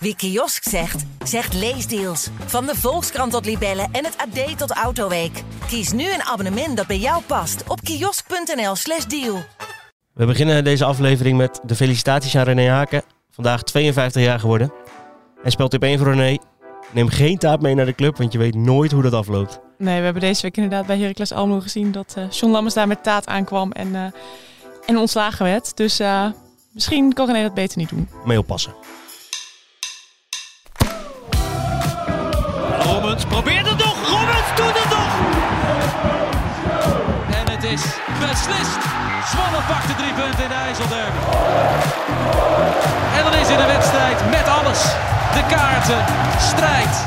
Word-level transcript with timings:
Wie 0.00 0.16
kiosk 0.16 0.68
zegt, 0.68 1.04
zegt 1.24 1.54
leesdeals. 1.54 2.28
Van 2.46 2.66
de 2.66 2.74
Volkskrant 2.74 3.32
tot 3.32 3.44
Libellen 3.44 3.88
en 3.92 4.04
het 4.04 4.16
AD 4.16 4.58
tot 4.58 4.70
Autoweek. 4.70 5.42
Kies 5.66 5.92
nu 5.92 6.12
een 6.12 6.22
abonnement 6.22 6.76
dat 6.76 6.86
bij 6.86 6.98
jou 6.98 7.22
past 7.22 7.62
op 7.68 7.80
kiosk.nl/slash 7.80 9.04
deal. 9.04 9.42
We 10.14 10.26
beginnen 10.26 10.64
deze 10.64 10.84
aflevering 10.84 11.36
met 11.36 11.60
de 11.64 11.74
felicitaties 11.74 12.36
aan 12.36 12.44
René 12.44 12.68
Haken. 12.68 13.02
Vandaag 13.30 13.62
52 13.62 14.22
jaar 14.22 14.40
geworden. 14.40 14.72
Hij 15.42 15.50
speelt 15.50 15.70
tip 15.70 15.82
1 15.82 15.98
voor 15.98 16.14
René. 16.14 16.38
Neem 16.92 17.08
geen 17.08 17.38
taap 17.38 17.60
mee 17.60 17.74
naar 17.74 17.86
de 17.86 17.94
club, 17.94 18.16
want 18.16 18.32
je 18.32 18.38
weet 18.38 18.54
nooit 18.54 18.92
hoe 18.92 19.02
dat 19.02 19.12
afloopt. 19.12 19.60
Nee, 19.78 19.98
we 19.98 20.04
hebben 20.04 20.22
deze 20.22 20.42
week 20.42 20.56
inderdaad 20.56 20.86
bij 20.86 20.98
Heracles 20.98 21.32
Almelo 21.32 21.60
gezien 21.60 21.92
dat 21.92 22.14
uh, 22.18 22.24
John 22.30 22.52
Lammers 22.52 22.74
daar 22.74 22.86
met 22.86 23.02
taat 23.02 23.26
aankwam 23.26 23.72
en, 23.72 23.88
uh, 23.88 24.04
en 24.86 24.96
ontslagen 24.96 25.44
werd. 25.44 25.76
Dus 25.76 26.00
uh, 26.00 26.26
misschien 26.72 27.12
kan 27.12 27.26
René 27.26 27.42
dat 27.42 27.54
beter 27.54 27.78
niet 27.78 27.88
doen. 27.88 28.08
Mee 28.24 28.38
oppassen. 28.38 28.74
Robbins 33.08 33.26
probeert 33.28 33.68
het 33.68 33.78
nog. 33.78 33.96
Robbins 34.08 34.50
doet 34.56 34.82
het 34.82 34.90
nog. 34.96 35.10
En 37.38 37.52
het 37.52 37.64
is 37.64 37.82
beslist. 38.20 38.80
Zwolle 39.30 39.62
pakt 39.68 39.86
de 39.86 39.94
drie 39.94 40.12
punten 40.12 40.42
in 40.42 40.48
de 40.48 40.54
IJsselderby. 40.54 41.18
En 43.16 43.24
dan 43.24 43.34
is 43.34 43.48
in 43.48 43.56
de 43.56 43.66
wedstrijd 43.66 44.30
met 44.30 44.46
alles. 44.48 44.82
De 45.32 45.44
kaarten, 45.48 46.04
strijd. 46.38 47.04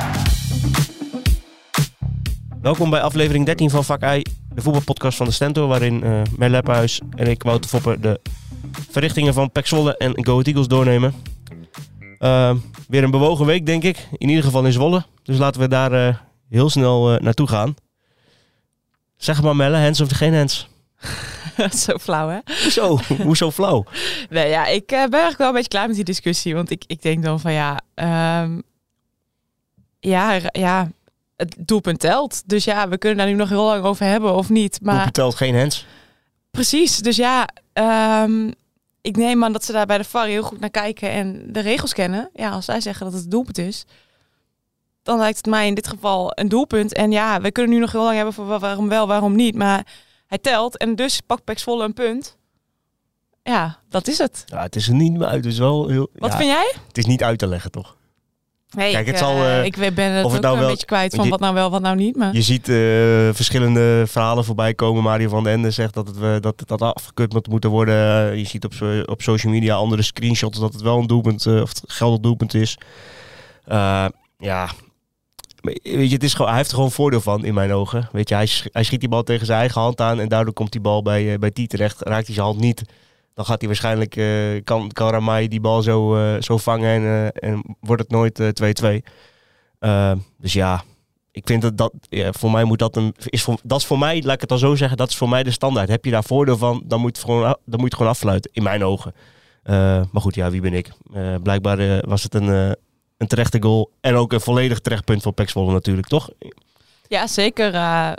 Welkom 2.61 2.89
bij 2.89 3.01
aflevering 3.01 3.45
13 3.45 3.69
van 3.69 3.83
Vak 3.83 4.03
I, 4.03 4.23
de 4.53 4.61
voetbalpodcast 4.61 5.17
van 5.17 5.25
de 5.25 5.31
Stentor, 5.31 5.67
waarin 5.67 6.03
uh, 6.03 6.21
Mer 6.37 6.49
Lephuis 6.49 7.01
en 7.15 7.27
ik, 7.27 7.43
Wouter 7.43 7.69
Foppen, 7.69 8.01
de 8.01 8.19
verrichtingen 8.89 9.33
van 9.33 9.51
Pek 9.51 9.67
Zwolle 9.67 9.97
en 9.97 10.25
Go 10.25 10.41
Eagles 10.41 10.67
doornemen. 10.67 11.13
Uh, 12.19 12.51
weer 12.91 13.03
een 13.03 13.11
bewogen 13.11 13.45
week, 13.45 13.65
denk 13.65 13.83
ik. 13.83 14.07
In 14.17 14.29
ieder 14.29 14.43
geval 14.43 14.65
in 14.65 14.71
Zwolle. 14.71 15.05
Dus 15.23 15.37
laten 15.37 15.61
we 15.61 15.67
daar 15.67 15.93
uh, 15.93 16.15
heel 16.49 16.69
snel 16.69 17.13
uh, 17.13 17.19
naartoe 17.19 17.47
gaan. 17.47 17.75
Zeg 19.17 19.41
maar 19.41 19.55
Melle, 19.55 19.77
hands 19.77 20.01
of 20.01 20.11
geen 20.11 20.33
hands? 20.33 20.69
zo 21.85 21.97
flauw, 21.97 22.29
hè? 22.29 22.69
Zo, 22.69 22.99
hoezo 23.23 23.51
flauw? 23.51 23.85
nee, 24.29 24.49
ja, 24.49 24.65
ik 24.65 24.81
uh, 24.81 24.87
ben 24.87 24.97
eigenlijk 24.99 25.37
wel 25.37 25.47
een 25.47 25.53
beetje 25.53 25.69
klaar 25.69 25.87
met 25.87 25.95
die 25.95 26.05
discussie. 26.05 26.55
Want 26.55 26.71
ik, 26.71 26.83
ik 26.87 27.01
denk 27.01 27.23
dan 27.23 27.39
van 27.39 27.53
ja, 27.53 27.79
um, 28.41 28.63
ja, 29.99 30.39
ja, 30.51 30.91
het 31.35 31.55
doelpunt 31.57 31.99
telt. 31.99 32.43
Dus 32.45 32.63
ja, 32.63 32.89
we 32.89 32.97
kunnen 32.97 33.17
daar 33.17 33.27
nu 33.27 33.33
nog 33.33 33.49
heel 33.49 33.65
lang 33.65 33.83
over 33.83 34.05
hebben 34.05 34.35
of 34.35 34.49
niet. 34.49 34.79
Maar 34.81 34.93
doelpunt 34.93 35.13
telt 35.13 35.35
geen 35.35 35.55
hands? 35.55 35.85
Precies, 36.51 36.97
dus 36.97 37.15
ja, 37.15 37.47
um, 38.23 38.53
ik 39.01 39.17
neem 39.17 39.43
aan 39.43 39.51
dat 39.51 39.65
ze 39.65 39.71
daar 39.71 39.85
bij 39.85 39.97
de 39.97 40.03
VAR 40.03 40.25
heel 40.25 40.43
goed 40.43 40.59
naar 40.59 40.69
kijken 40.69 41.09
en 41.09 41.53
de 41.53 41.59
regels 41.59 41.93
kennen. 41.93 42.29
Ja, 42.33 42.49
als 42.49 42.65
zij 42.65 42.81
zeggen 42.81 43.05
dat 43.05 43.13
het 43.13 43.23
een 43.23 43.29
doelpunt 43.29 43.57
is, 43.57 43.85
dan 45.03 45.17
lijkt 45.17 45.37
het 45.37 45.45
mij 45.45 45.67
in 45.67 45.73
dit 45.73 45.87
geval 45.87 46.31
een 46.35 46.49
doelpunt. 46.49 46.93
En 46.93 47.11
ja, 47.11 47.41
we 47.41 47.51
kunnen 47.51 47.71
nu 47.73 47.79
nog 47.79 47.91
heel 47.91 48.03
lang 48.03 48.15
hebben 48.15 48.33
voor 48.33 48.59
waarom 48.59 48.89
wel, 48.89 49.07
waarom 49.07 49.35
niet. 49.35 49.55
Maar 49.55 49.85
hij 50.27 50.37
telt 50.37 50.77
en 50.77 50.95
dus 50.95 51.21
pakt 51.21 51.43
Pex 51.43 51.63
Volle 51.63 51.83
een 51.83 51.93
punt. 51.93 52.37
Ja, 53.43 53.79
dat 53.89 54.07
is 54.07 54.17
het. 54.17 54.43
Ja, 54.45 54.61
het 54.61 54.75
is 54.75 54.87
er 54.87 54.93
niet 54.93 55.11
meer 55.11 55.27
uit. 55.27 55.43
Het 55.43 55.53
is 55.53 55.59
wel 55.59 55.87
heel, 55.87 56.09
Wat 56.13 56.31
ja, 56.31 56.37
vind 56.37 56.49
jij? 56.49 56.73
Het 56.87 56.97
is 56.97 57.05
niet 57.05 57.23
uit 57.23 57.39
te 57.39 57.47
leggen, 57.47 57.71
toch? 57.71 57.97
Nee, 58.75 58.91
Kijk, 58.91 59.05
ik, 59.05 59.11
het 59.11 59.17
zal, 59.21 59.35
uh, 59.37 59.57
uh, 59.57 59.65
ik 59.65 59.75
ben 59.95 60.11
het 60.11 60.25
of 60.25 60.31
het 60.31 60.37
ook 60.37 60.41
nou 60.43 60.53
een 60.55 60.59
wel- 60.61 60.69
beetje 60.69 60.85
kwijt 60.85 61.15
van 61.15 61.23
je- 61.23 61.29
wat 61.29 61.39
nou 61.39 61.53
wel, 61.53 61.69
wat 61.69 61.81
nou 61.81 61.95
niet. 61.95 62.15
Maar 62.15 62.33
Je 62.35 62.41
ziet 62.41 62.67
uh, 62.67 62.75
verschillende 63.33 64.03
verhalen 64.07 64.45
voorbij 64.45 64.73
komen. 64.73 65.03
Mario 65.03 65.29
van 65.29 65.43
den 65.43 65.53
Ende 65.53 65.71
zegt 65.71 65.93
dat 65.93 66.07
het, 66.07 66.17
uh, 66.17 66.35
dat, 66.39 66.63
dat 66.65 66.81
afgekut 66.81 67.33
moet 67.33 67.47
moeten 67.47 67.69
worden. 67.69 68.37
Je 68.37 68.45
ziet 68.45 68.65
op, 68.65 68.73
op 69.05 69.21
social 69.21 69.53
media 69.53 69.75
andere 69.75 70.01
screenshots 70.01 70.59
dat 70.59 70.73
het 70.73 70.81
wel 70.81 70.97
een 70.99 71.07
doelpunt 71.07 71.47
of 71.47 71.69
het 71.69 71.83
geldig 71.87 72.19
doelpunt 72.19 72.53
is. 72.53 72.77
Ja, 74.37 74.69
weet 75.61 75.79
je, 75.83 76.07
het 76.13 76.23
is 76.23 76.31
gewoon, 76.33 76.47
hij 76.47 76.57
heeft 76.57 76.69
er 76.69 76.75
gewoon 76.75 76.91
voordeel 76.91 77.21
van 77.21 77.45
in 77.45 77.53
mijn 77.53 77.73
ogen. 77.73 78.09
Weet 78.11 78.29
je, 78.29 78.35
hij, 78.35 78.45
sch- 78.45 78.65
hij 78.71 78.83
schiet 78.83 78.99
die 78.99 79.09
bal 79.09 79.23
tegen 79.23 79.45
zijn 79.45 79.59
eigen 79.59 79.81
hand 79.81 80.01
aan 80.01 80.19
en 80.19 80.27
daardoor 80.27 80.53
komt 80.53 80.71
die 80.71 80.81
bal 80.81 81.01
bij, 81.01 81.39
bij 81.39 81.51
T 81.51 81.69
terecht. 81.69 82.01
Raakt 82.01 82.25
hij 82.25 82.35
zijn 82.35 82.45
hand 82.45 82.59
niet, 82.59 82.81
dan 83.33 83.45
gaat 83.45 83.59
hij 83.59 83.67
waarschijnlijk, 83.67 84.15
uh, 84.15 84.61
kan, 84.63 84.91
kan 84.91 85.09
Ramai 85.09 85.47
die 85.47 85.59
bal 85.59 85.81
zo, 85.81 86.17
uh, 86.17 86.41
zo 86.41 86.57
vangen 86.57 86.89
en, 86.89 87.01
uh, 87.01 87.49
en 87.49 87.75
wordt 87.79 88.01
het 88.01 88.11
nooit 88.11 88.39
uh, 88.39 88.99
2-2. 89.01 89.05
Uh, 89.79 90.11
dus 90.37 90.53
ja, 90.53 90.83
ik 91.31 91.47
vind 91.47 91.61
dat, 91.61 91.77
dat 91.77 91.93
voor 92.11 92.51
mij 92.51 92.63
moet 92.63 92.79
dat 92.79 92.95
een, 92.95 93.15
is 93.25 93.43
voor, 93.43 93.57
dat 93.63 93.79
is 93.79 93.85
voor 93.85 93.99
mij, 93.99 94.21
laat 94.23 94.33
ik 94.33 94.39
het 94.39 94.49
dan 94.49 94.57
zo 94.57 94.75
zeggen, 94.75 94.97
dat 94.97 95.09
is 95.09 95.15
voor 95.15 95.29
mij 95.29 95.43
de 95.43 95.51
standaard. 95.51 95.89
Heb 95.89 96.05
je 96.05 96.11
daar 96.11 96.23
voordeel 96.23 96.57
van, 96.57 96.83
dan 96.85 96.99
moet, 96.99 97.19
gewoon, 97.19 97.57
dan 97.65 97.79
moet 97.79 97.89
je 97.89 97.95
gewoon 97.95 98.11
affluiten, 98.11 98.51
in 98.53 98.63
mijn 98.63 98.83
ogen. 98.83 99.13
Uh, 99.63 99.73
maar 100.11 100.21
goed, 100.21 100.35
ja, 100.35 100.49
wie 100.51 100.61
ben 100.61 100.73
ik? 100.73 100.91
Uh, 101.13 101.35
blijkbaar 101.43 102.07
was 102.07 102.23
het 102.23 102.33
een, 102.33 102.47
een 103.17 103.27
terechte 103.27 103.61
goal 103.61 103.91
en 104.01 104.15
ook 104.15 104.33
een 104.33 104.41
volledig 104.41 104.79
terecht 104.79 105.05
punt 105.05 105.21
voor 105.21 105.31
Pek 105.31 105.53
natuurlijk, 105.53 106.07
toch? 106.07 106.29
ja, 107.07 107.27
zeker. 107.27 107.73
Uh, 107.73 108.11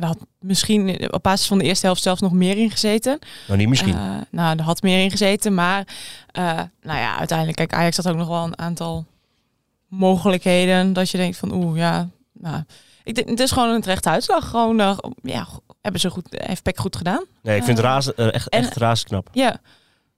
er 0.00 0.06
had 0.06 0.18
misschien 0.40 1.12
op 1.12 1.22
basis 1.22 1.46
van 1.46 1.58
de 1.58 1.64
eerste 1.64 1.86
helft 1.86 2.02
zelfs 2.02 2.20
nog 2.20 2.32
meer 2.32 2.56
in 2.56 2.70
gezeten. 2.70 3.18
Nou, 3.46 3.58
niet 3.58 3.68
misschien. 3.68 3.94
Uh, 3.94 4.16
nou, 4.30 4.58
er 4.58 4.64
had 4.64 4.82
meer 4.82 5.02
in 5.02 5.10
gezeten, 5.10 5.54
maar 5.54 5.86
uh, 6.38 6.60
nou 6.82 6.98
ja, 6.98 7.18
uiteindelijk, 7.18 7.58
kijk, 7.58 7.74
Ajax 7.74 7.96
had 7.96 8.08
ook 8.08 8.16
nog 8.16 8.28
wel 8.28 8.44
een 8.44 8.58
aantal 8.58 9.04
mogelijkheden 9.88 10.92
dat 10.92 11.10
je 11.10 11.16
denkt 11.16 11.36
van, 11.36 11.52
oeh, 11.52 11.76
ja, 11.76 12.08
nou, 12.32 12.62
ik 13.04 13.14
denk, 13.14 13.28
het 13.28 13.40
is 13.40 13.50
gewoon 13.50 13.70
een 13.70 13.80
terechte 13.80 14.08
uitslag. 14.08 14.50
Gewoon, 14.50 14.80
uh, 14.80 14.96
ja, 15.22 15.46
hebben 15.80 16.00
ze 16.00 16.10
goed, 16.10 16.26
heeft 16.30 16.62
Peck 16.62 16.78
goed 16.78 16.96
gedaan. 16.96 17.24
Nee, 17.42 17.56
ik 17.56 17.64
vind 17.64 17.76
het 17.76 17.86
razen, 17.86 18.16
echt, 18.16 18.48
echt 18.48 18.76
razend 18.76 19.08
knap. 19.08 19.28
Ja, 19.32 19.56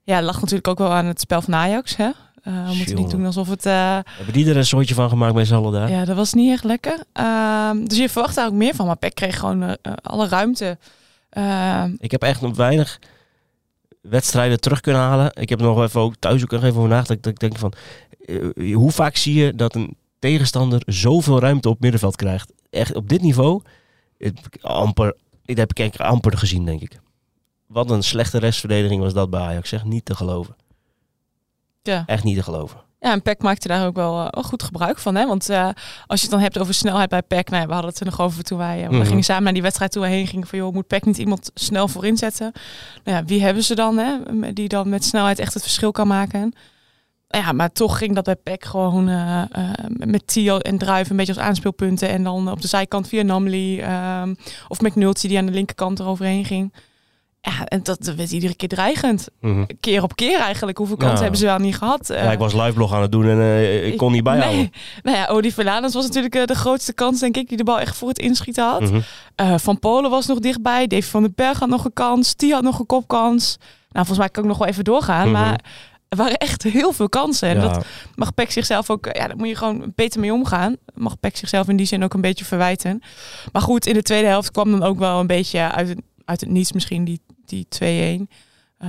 ja, 0.02 0.22
lag 0.22 0.40
natuurlijk 0.40 0.68
ook 0.68 0.78
wel 0.78 0.92
aan 0.92 1.06
het 1.06 1.20
spel 1.20 1.42
van 1.42 1.54
Ajax, 1.54 1.96
hè. 1.96 2.10
Uh, 2.48 2.68
we 2.68 2.74
moeten 2.74 2.96
niet 2.96 3.10
doen 3.10 3.24
alsof 3.24 3.48
het... 3.48 3.66
Uh, 3.66 3.98
Hebben 4.04 4.32
die 4.32 4.48
er 4.48 4.56
een 4.56 4.66
soortje 4.66 4.94
van 4.94 5.08
gemaakt 5.08 5.34
bij 5.34 5.70
daar? 5.70 5.90
Ja, 5.90 6.04
dat 6.04 6.16
was 6.16 6.32
niet 6.32 6.50
echt 6.50 6.64
lekker. 6.64 6.98
Uh, 7.20 7.70
dus 7.84 7.98
je 7.98 8.08
verwacht 8.08 8.34
daar 8.34 8.46
ook 8.46 8.52
meer 8.52 8.74
van. 8.74 8.86
Maar 8.86 8.96
Peck 8.96 9.14
kreeg 9.14 9.38
gewoon 9.38 9.62
uh, 9.62 9.72
alle 10.02 10.28
ruimte. 10.28 10.78
Ehm, 11.30 11.94
ik 11.98 12.10
heb 12.10 12.22
echt 12.22 12.40
nog 12.40 12.56
weinig 12.56 13.00
wedstrijden 14.00 14.60
terug 14.60 14.80
kunnen 14.80 15.02
halen. 15.02 15.30
Ik 15.34 15.48
heb 15.48 15.60
nog 15.60 15.82
even 15.82 16.00
ook 16.00 16.14
thuis 16.18 16.42
ook 16.42 16.50
nog 16.50 16.62
even 16.62 16.76
over 16.76 16.88
nagedacht. 16.88 17.22
Dat 17.22 17.32
ik 17.32 17.38
denk 17.38 17.58
van, 17.58 17.72
hoe 18.72 18.90
vaak 18.90 19.16
zie 19.16 19.34
je 19.34 19.54
dat 19.54 19.74
een 19.74 19.96
tegenstander 20.18 20.82
zoveel 20.86 21.40
ruimte 21.40 21.68
op 21.68 21.80
middenveld 21.80 22.16
krijgt? 22.16 22.52
Echt 22.70 22.94
op 22.94 23.08
dit 23.08 23.22
niveau, 23.22 23.62
het, 24.18 24.40
amper, 24.60 25.16
dit 25.44 25.58
heb 25.58 25.72
ik 25.72 25.96
amper 25.96 26.38
gezien, 26.38 26.64
denk 26.64 26.80
ik. 26.80 27.00
Wat 27.66 27.90
een 27.90 28.02
slechte 28.02 28.38
restverdediging 28.38 29.00
was 29.00 29.12
dat 29.12 29.30
bij 29.30 29.40
Ajax. 29.40 29.68
Zeg 29.68 29.84
niet 29.84 30.04
te 30.04 30.14
geloven. 30.14 30.56
Ja. 31.86 32.02
Echt 32.06 32.24
niet 32.24 32.36
te 32.36 32.42
geloven. 32.42 32.84
Ja, 33.00 33.12
en 33.12 33.22
Peck 33.22 33.42
maakte 33.42 33.68
daar 33.68 33.86
ook 33.86 33.96
wel, 33.96 34.20
uh, 34.20 34.26
wel 34.30 34.42
goed 34.42 34.62
gebruik 34.62 34.98
van. 34.98 35.14
Hè? 35.14 35.26
Want 35.26 35.50
uh, 35.50 35.68
als 36.06 36.20
je 36.20 36.26
het 36.26 36.30
dan 36.30 36.40
hebt 36.40 36.58
over 36.58 36.74
snelheid 36.74 37.08
bij 37.08 37.22
Peck, 37.22 37.50
nou, 37.50 37.66
we 37.66 37.72
hadden 37.72 37.90
het 37.90 38.00
er 38.00 38.06
nog 38.06 38.20
over 38.20 38.42
toen 38.42 38.58
wij, 38.58 38.82
uh, 38.82 38.88
Mhm. 38.88 38.98
we 38.98 39.04
gingen 39.04 39.24
samen 39.24 39.42
naar 39.42 39.52
die 39.52 39.62
wedstrijd 39.62 39.92
toen 39.92 40.02
we 40.02 40.08
heen 40.08 40.26
gingen 40.26 40.46
van 40.46 40.58
joh, 40.58 40.72
moet 40.74 40.86
Peck 40.86 41.04
niet 41.04 41.18
iemand 41.18 41.50
snel 41.54 41.88
voorin 41.88 42.16
zetten? 42.16 42.52
Nou 43.04 43.16
ja, 43.18 43.24
wie 43.24 43.42
hebben 43.42 43.62
ze 43.64 43.74
dan, 43.74 43.98
hè? 43.98 44.16
die 44.52 44.68
dan 44.68 44.88
met 44.88 45.04
snelheid 45.04 45.38
echt 45.38 45.54
het 45.54 45.62
verschil 45.62 45.92
kan 45.92 46.06
maken? 46.06 46.52
Ja, 47.28 47.52
maar 47.52 47.72
toch 47.72 47.98
ging 47.98 48.14
dat 48.14 48.24
bij 48.24 48.36
Peck 48.36 48.64
gewoon 48.64 49.04
met 49.88 50.26
Tio 50.26 50.58
en 50.58 50.78
Druif 50.78 51.10
een 51.10 51.16
beetje 51.16 51.34
als 51.34 51.42
aanspeelpunten. 51.42 52.08
En 52.08 52.22
dan 52.22 52.50
op 52.50 52.60
de 52.60 52.68
zijkant 52.68 53.08
via 53.08 53.22
Namely 53.22 53.80
um, 54.22 54.36
of 54.68 54.80
McNulty 54.80 55.28
die 55.28 55.38
aan 55.38 55.46
de 55.46 55.52
linkerkant 55.52 55.98
eroverheen 56.00 56.44
ging. 56.44 56.72
Ja, 57.50 57.64
en 57.64 57.82
dat 57.82 58.12
werd 58.16 58.30
iedere 58.30 58.54
keer 58.54 58.68
dreigend. 58.68 59.28
Mhm. 59.40 59.64
Keer 59.80 60.02
op 60.02 60.16
keer 60.16 60.40
eigenlijk. 60.40 60.78
Hoeveel 60.78 60.96
kansen 60.96 61.20
hebben 61.20 61.38
ze 61.38 61.44
wel 61.46 61.58
niet 61.58 61.76
gehad? 61.76 62.08
Ja, 62.08 62.32
ik 62.32 62.38
was 62.38 62.52
liveblog 62.52 62.92
aan 62.92 63.02
het 63.02 63.12
doen 63.12 63.28
en 63.28 63.36
uh, 63.38 63.86
ik 63.86 63.96
kon 63.96 64.12
niet 64.12 64.22
bijhouden. 64.24 64.58
Nee. 64.58 64.70
Nou 65.02 65.16
ja, 65.16 65.26
Odi 65.26 65.52
Verlanens 65.52 65.94
was 65.94 66.06
natuurlijk 66.06 66.34
uh, 66.34 66.44
de 66.44 66.54
grootste 66.54 66.92
kans, 66.92 67.20
denk 67.20 67.36
ik, 67.36 67.48
die 67.48 67.56
de 67.56 67.64
bal 67.64 67.80
echt 67.80 67.96
voor 67.96 68.08
het 68.08 68.18
inschieten 68.18 68.64
had. 68.64 68.80
Mhm. 68.80 69.00
Uh, 69.40 69.54
van 69.58 69.78
Polen 69.78 70.10
was 70.10 70.26
nog 70.26 70.38
dichtbij. 70.38 70.86
Davy 70.86 71.06
van 71.08 71.22
den 71.22 71.32
Berg 71.34 71.58
had 71.58 71.68
nog 71.68 71.84
een 71.84 71.92
kans. 71.92 72.34
Tia 72.34 72.54
had 72.54 72.62
nog 72.62 72.78
een 72.78 72.86
kopkans. 72.86 73.56
Nou, 73.60 74.06
volgens 74.06 74.18
mij 74.18 74.28
kan 74.28 74.42
ik 74.42 74.48
nog 74.48 74.58
wel 74.58 74.68
even 74.68 74.84
doorgaan. 74.84 75.30
Mhm. 75.30 75.40
Maar 75.40 75.60
er 76.08 76.16
waren 76.16 76.36
echt 76.36 76.62
heel 76.62 76.92
veel 76.92 77.08
kansen. 77.08 77.48
En 77.48 77.60
Ja. 77.60 77.68
dat 77.68 77.86
mag 78.14 78.34
Peck 78.34 78.50
zichzelf 78.50 78.90
ook... 78.90 79.04
Ja, 79.12 79.26
daar 79.26 79.36
moet 79.36 79.48
je 79.48 79.56
gewoon 79.56 79.92
beter 79.94 80.20
mee 80.20 80.32
omgaan. 80.32 80.76
Mag 80.94 81.20
Peck 81.20 81.36
zichzelf 81.36 81.68
in 81.68 81.76
die 81.76 81.86
zin 81.86 82.04
ook 82.04 82.14
een 82.14 82.20
beetje 82.20 82.44
verwijten. 82.44 83.02
Maar 83.52 83.62
goed, 83.62 83.86
in 83.86 83.94
de 83.94 84.02
tweede 84.02 84.26
helft 84.28 84.50
kwam 84.50 84.70
dan 84.70 84.82
ook 84.82 84.98
wel 84.98 85.20
een 85.20 85.26
beetje 85.26 85.72
uit 85.72 85.88
het, 85.88 86.00
uit 86.24 86.40
het 86.40 86.50
niets 86.50 86.72
misschien 86.72 87.04
die, 87.04 87.20
die 87.48 87.66
2-1. 87.68 88.32
Uh, 88.84 88.88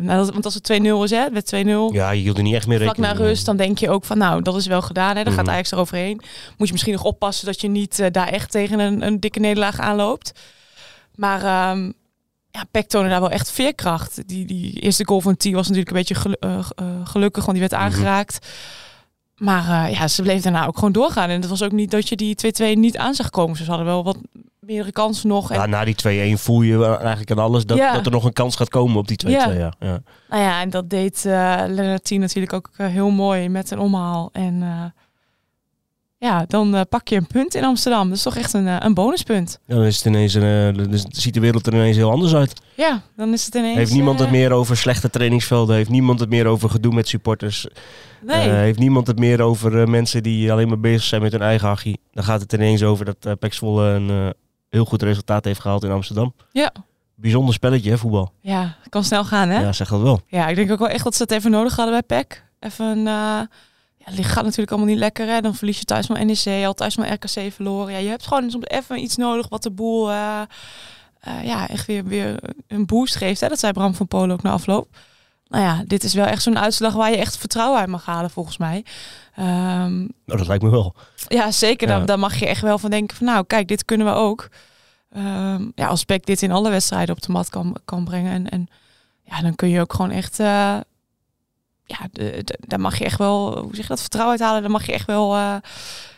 nou, 0.00 0.06
dat, 0.06 0.32
want 0.32 0.44
als 0.44 0.54
het 0.54 0.72
2-0 0.72 0.84
is, 1.02 1.10
hè, 1.10 1.30
met 1.30 1.52
2-0. 1.54 1.58
Ja, 1.94 2.10
je 2.10 2.20
hield 2.22 2.36
er 2.36 2.42
niet 2.42 2.54
echt 2.54 2.66
meer 2.66 2.80
Vlak 2.80 2.96
rekening 2.96 3.18
na 3.18 3.24
rust, 3.26 3.46
dan 3.46 3.56
denk 3.56 3.78
je 3.78 3.90
ook 3.90 4.04
van 4.04 4.18
nou, 4.18 4.42
dat 4.42 4.56
is 4.56 4.66
wel 4.66 4.82
gedaan. 4.82 5.16
Hè? 5.16 5.24
Dan 5.24 5.32
gaat 5.32 5.44
Mhm. 5.44 5.52
Ajax 5.54 5.70
eroverheen. 5.72 6.20
Moet 6.56 6.66
je 6.66 6.72
misschien 6.72 6.92
nog 6.94 7.04
oppassen 7.04 7.46
dat 7.46 7.60
je 7.60 7.68
niet 7.68 7.98
uh, 7.98 8.06
daar 8.10 8.28
echt 8.28 8.50
tegen 8.50 8.78
een, 8.78 9.06
een 9.06 9.20
dikke 9.20 9.38
nederlaag 9.40 9.78
aanloopt. 9.78 10.32
Maar 11.14 11.70
um, 11.70 11.92
ja, 12.50 12.64
Peck 12.70 12.88
toonde 12.88 13.08
daar 13.08 13.20
wel 13.20 13.30
echt 13.30 13.50
veerkracht. 13.50 14.28
Die, 14.28 14.44
die 14.46 14.80
eerste 14.80 15.06
goal 15.06 15.20
van 15.20 15.36
T 15.36 15.44
was 15.44 15.68
natuurlijk 15.68 15.90
een 15.90 15.96
beetje 15.96 16.14
gelu 16.14 16.34
uh, 16.40 16.50
uh, 16.82 16.86
gelukkig, 17.04 17.44
want 17.44 17.58
die 17.58 17.68
werd 17.68 17.82
Mhm. 17.82 17.90
aangeraakt. 17.92 18.46
Maar 19.40 19.90
uh, 19.90 19.98
ja, 19.98 20.08
ze 20.08 20.22
bleef 20.22 20.42
daarna 20.42 20.66
ook 20.66 20.74
gewoon 20.74 20.92
doorgaan. 20.92 21.28
En 21.28 21.40
het 21.40 21.50
was 21.50 21.62
ook 21.62 21.72
niet 21.72 21.90
dat 21.90 22.08
je 22.08 22.16
die 22.16 22.36
2-2 22.74 22.78
niet 22.78 22.96
aan 22.96 23.14
zag 23.14 23.30
komen. 23.30 23.56
Ze 23.56 23.64
hadden 23.64 23.86
wel 23.86 24.04
wat 24.04 24.16
meerdere 24.58 24.92
kansen 24.92 25.28
nog. 25.28 25.52
Ja, 25.52 25.66
na 25.66 25.84
die 25.84 26.36
2-1 26.36 26.40
voel 26.40 26.62
je 26.62 26.84
eigenlijk 26.86 27.30
aan 27.30 27.38
alles 27.38 27.66
dat, 27.66 27.76
Ja. 27.78 27.92
dat 27.92 28.06
er 28.06 28.12
nog 28.12 28.24
een 28.24 28.32
kans 28.32 28.56
gaat 28.56 28.68
komen 28.68 28.96
op 28.96 29.08
die 29.08 29.16
2-2. 29.26 29.30
Ja. 29.30 29.50
Ja. 29.50 29.72
Ja. 29.80 30.02
Nou 30.28 30.42
ja, 30.42 30.60
en 30.60 30.70
dat 30.70 30.90
deed 30.90 31.24
eh 31.24 31.62
Lennartien 31.66 32.20
natuurlijk 32.20 32.52
ook 32.52 32.70
eh, 32.76 32.86
heel 32.86 33.10
mooi 33.10 33.48
met 33.48 33.70
een 33.70 33.78
omhaal. 33.78 34.28
En 34.32 34.62
eh, 34.62 34.84
ja, 36.28 36.44
dan 36.48 36.74
eh, 36.74 36.80
pak 36.88 37.08
je 37.08 37.16
een 37.16 37.26
punt 37.26 37.54
in 37.54 37.64
Amsterdam. 37.64 38.08
Dat 38.08 38.16
is 38.16 38.22
toch 38.22 38.36
echt 38.36 38.52
een, 38.52 38.66
eh, 38.66 38.76
een 38.78 38.94
bonuspunt. 38.94 39.58
Dan, 39.66 39.82
is 39.82 39.96
het 39.96 40.04
ineens 40.04 40.34
een, 40.34 40.76
eh, 40.76 40.84
dan 40.90 40.98
ziet 41.08 41.34
de 41.34 41.40
wereld 41.40 41.66
er 41.66 41.74
ineens 41.74 41.96
heel 41.96 42.10
anders 42.10 42.34
uit. 42.34 42.60
Ja, 42.74 43.00
dan 43.16 43.32
is 43.32 43.44
het 43.44 43.54
ineens... 43.54 43.76
heeft 43.76 43.92
niemand 43.92 44.18
eh, 44.18 44.24
het 44.24 44.34
meer 44.34 44.52
over 44.52 44.76
slechte 44.76 45.10
trainingsvelden? 45.10 45.76
Heeft 45.76 45.90
niemand 45.90 46.20
het 46.20 46.28
meer 46.28 46.46
over 46.46 46.70
gedoe 46.70 46.94
met 46.94 47.08
supporters? 47.08 47.66
Nee. 48.22 48.48
Eh, 48.48 48.54
heeft 48.54 48.78
niemand 48.78 49.06
het 49.06 49.18
meer 49.18 49.40
over 49.40 49.80
eh, 49.80 49.86
mensen 49.86 50.22
die 50.22 50.52
alleen 50.52 50.68
maar 50.68 50.80
bezig 50.80 51.02
zijn 51.02 51.22
met 51.22 51.32
hun 51.32 51.42
eigen 51.42 51.68
hachie? 51.68 52.00
Dan 52.12 52.24
gaat 52.24 52.40
het 52.40 52.52
ineens 52.52 52.82
over 52.82 53.04
dat 53.04 53.26
uh, 53.26 53.32
een 53.94 54.34
heel 54.68 54.84
goed 54.84 55.02
resultaat 55.02 55.44
heeft 55.44 55.60
gehaald 55.60 55.84
in 55.84 55.90
Amsterdam. 55.90 56.34
Ja. 56.52 56.72
Bijzonder 57.14 57.54
spelletje, 57.54 57.90
hè, 57.90 57.98
voetbal. 57.98 58.32
ja, 58.40 58.76
kan 58.88 59.04
snel 59.04 59.24
gaan, 59.24 59.48
hè? 59.48 59.60
Ja, 59.60 59.72
zeg 59.72 59.88
dat 59.88 60.00
wel. 60.00 60.20
Ja, 60.26 60.48
ik 60.48 60.56
denk 60.56 60.70
ook 60.70 60.78
wel 60.78 60.88
echt 60.88 61.04
dat 61.04 61.14
ze 61.14 61.22
het 61.22 61.32
even 61.32 61.50
nodig 61.50 61.76
hadden 61.76 62.04
bij 62.06 62.22
PEC. 62.22 62.44
Even 62.60 63.02
ja, 63.02 63.48
het 64.04 64.24
gaat 64.24 64.44
natuurlijk 64.44 64.70
allemaal 64.70 64.88
niet 64.88 64.98
lekker, 64.98 65.26
hè? 65.26 65.40
Dan 65.40 65.54
verlies 65.54 65.78
je 65.78 65.84
thuis 65.84 66.06
van 66.06 66.26
NEC, 66.26 66.64
al 66.66 66.74
thuis 66.74 66.94
van 66.94 67.12
RKC 67.12 67.52
verloren. 67.52 67.92
Ja, 67.92 67.98
je 67.98 68.08
hebt 68.08 68.26
gewoon 68.26 68.50
soms 68.50 68.66
even 68.66 69.02
iets 69.02 69.16
nodig 69.16 69.48
wat 69.48 69.62
de 69.62 69.70
boel... 69.70 70.10
ja, 71.42 71.68
echt 71.68 71.86
weer, 71.86 72.04
weer 72.04 72.40
een 72.66 72.86
boost 72.86 73.16
geeft. 73.16 73.40
Hè? 73.40 73.48
Dat 73.48 73.58
zei 73.58 73.72
Bram 73.72 73.94
van 73.94 74.08
Polen 74.08 74.30
ook 74.30 74.42
na 74.42 74.50
afloop. 74.50 74.88
Nou 75.50 75.64
ja, 75.64 75.82
dit 75.86 76.04
is 76.04 76.14
wel 76.14 76.24
echt 76.26 76.42
zo'n 76.42 76.58
uitslag 76.58 76.92
waar 76.94 77.10
je 77.10 77.16
echt 77.16 77.36
vertrouwen 77.36 77.80
uit 77.80 77.88
mag 77.88 78.04
halen, 78.04 78.30
volgens 78.30 78.56
mij. 78.58 78.84
Ehm, 79.36 79.96
Nou, 79.98 80.10
dat 80.24 80.46
lijkt 80.46 80.62
me 80.62 80.70
wel. 80.70 80.94
ja, 81.28 81.50
zeker. 81.50 81.88
Ja. 81.88 81.96
Dan, 81.96 82.06
dan 82.06 82.18
mag 82.18 82.36
je 82.38 82.46
echt 82.46 82.62
wel 82.62 82.78
van 82.78 82.90
denken 82.90 83.16
van 83.16 83.26
nou, 83.26 83.44
kijk, 83.46 83.68
dit 83.68 83.84
kunnen 83.84 84.06
we 84.06 84.12
ook. 84.12 84.48
Ehm, 85.12 85.68
ja, 85.74 85.86
als 85.86 86.04
Peck 86.04 86.26
dit 86.26 86.42
in 86.42 86.52
alle 86.52 86.70
wedstrijden 86.70 87.14
op 87.14 87.22
de 87.22 87.32
mat 87.32 87.48
kan, 87.48 87.76
kan 87.84 88.04
brengen. 88.04 88.32
En, 88.32 88.48
en 88.48 88.68
ja, 89.22 89.40
dan 89.42 89.54
kun 89.54 89.68
je 89.68 89.80
ook 89.80 89.92
gewoon 89.94 90.10
echt... 90.10 90.40
eh, 90.40 90.46
ja, 91.84 91.98
de, 92.12 92.40
de- 92.44 92.58
daar 92.66 92.80
mag 92.80 92.98
je 92.98 93.04
echt 93.04 93.18
wel, 93.18 93.58
hoe 93.58 93.74
zeg 93.74 93.82
je 93.82 93.88
dat, 93.88 94.00
vertrouwen 94.00 94.38
uithalen. 94.38 94.62
Daar 94.62 94.70
mag 94.70 94.86
je 94.86 94.92
echt 94.92 95.06
wel 95.06 95.34
eh, 95.34 95.54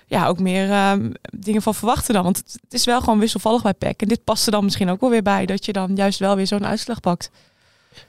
ja, 0.07 0.27
ook 0.27 0.39
meer 0.39 0.71
ehm, 0.71 1.11
dingen 1.37 1.63
van 1.63 1.75
verwachten 1.75 2.15
dan. 2.15 2.23
Want 2.23 2.37
het, 2.37 2.59
het 2.63 2.73
is 2.73 2.85
wel 2.85 3.01
gewoon 3.01 3.19
wisselvallig 3.19 3.63
bij 3.63 3.75
Peck. 3.75 4.03
En 4.03 4.09
dit 4.09 4.25
past 4.25 4.47
er 4.47 4.53
dan 4.53 4.65
misschien 4.65 4.91
ook 4.91 5.01
wel 5.01 5.11
weer 5.11 5.23
bij. 5.23 5.47
Dat 5.47 5.65
je 5.65 5.73
dan 5.73 5.95
juist 5.95 6.19
wel 6.19 6.37
weer 6.37 6.47
zo'n 6.47 6.67
uitslag 6.67 7.01
pakt. 7.01 7.31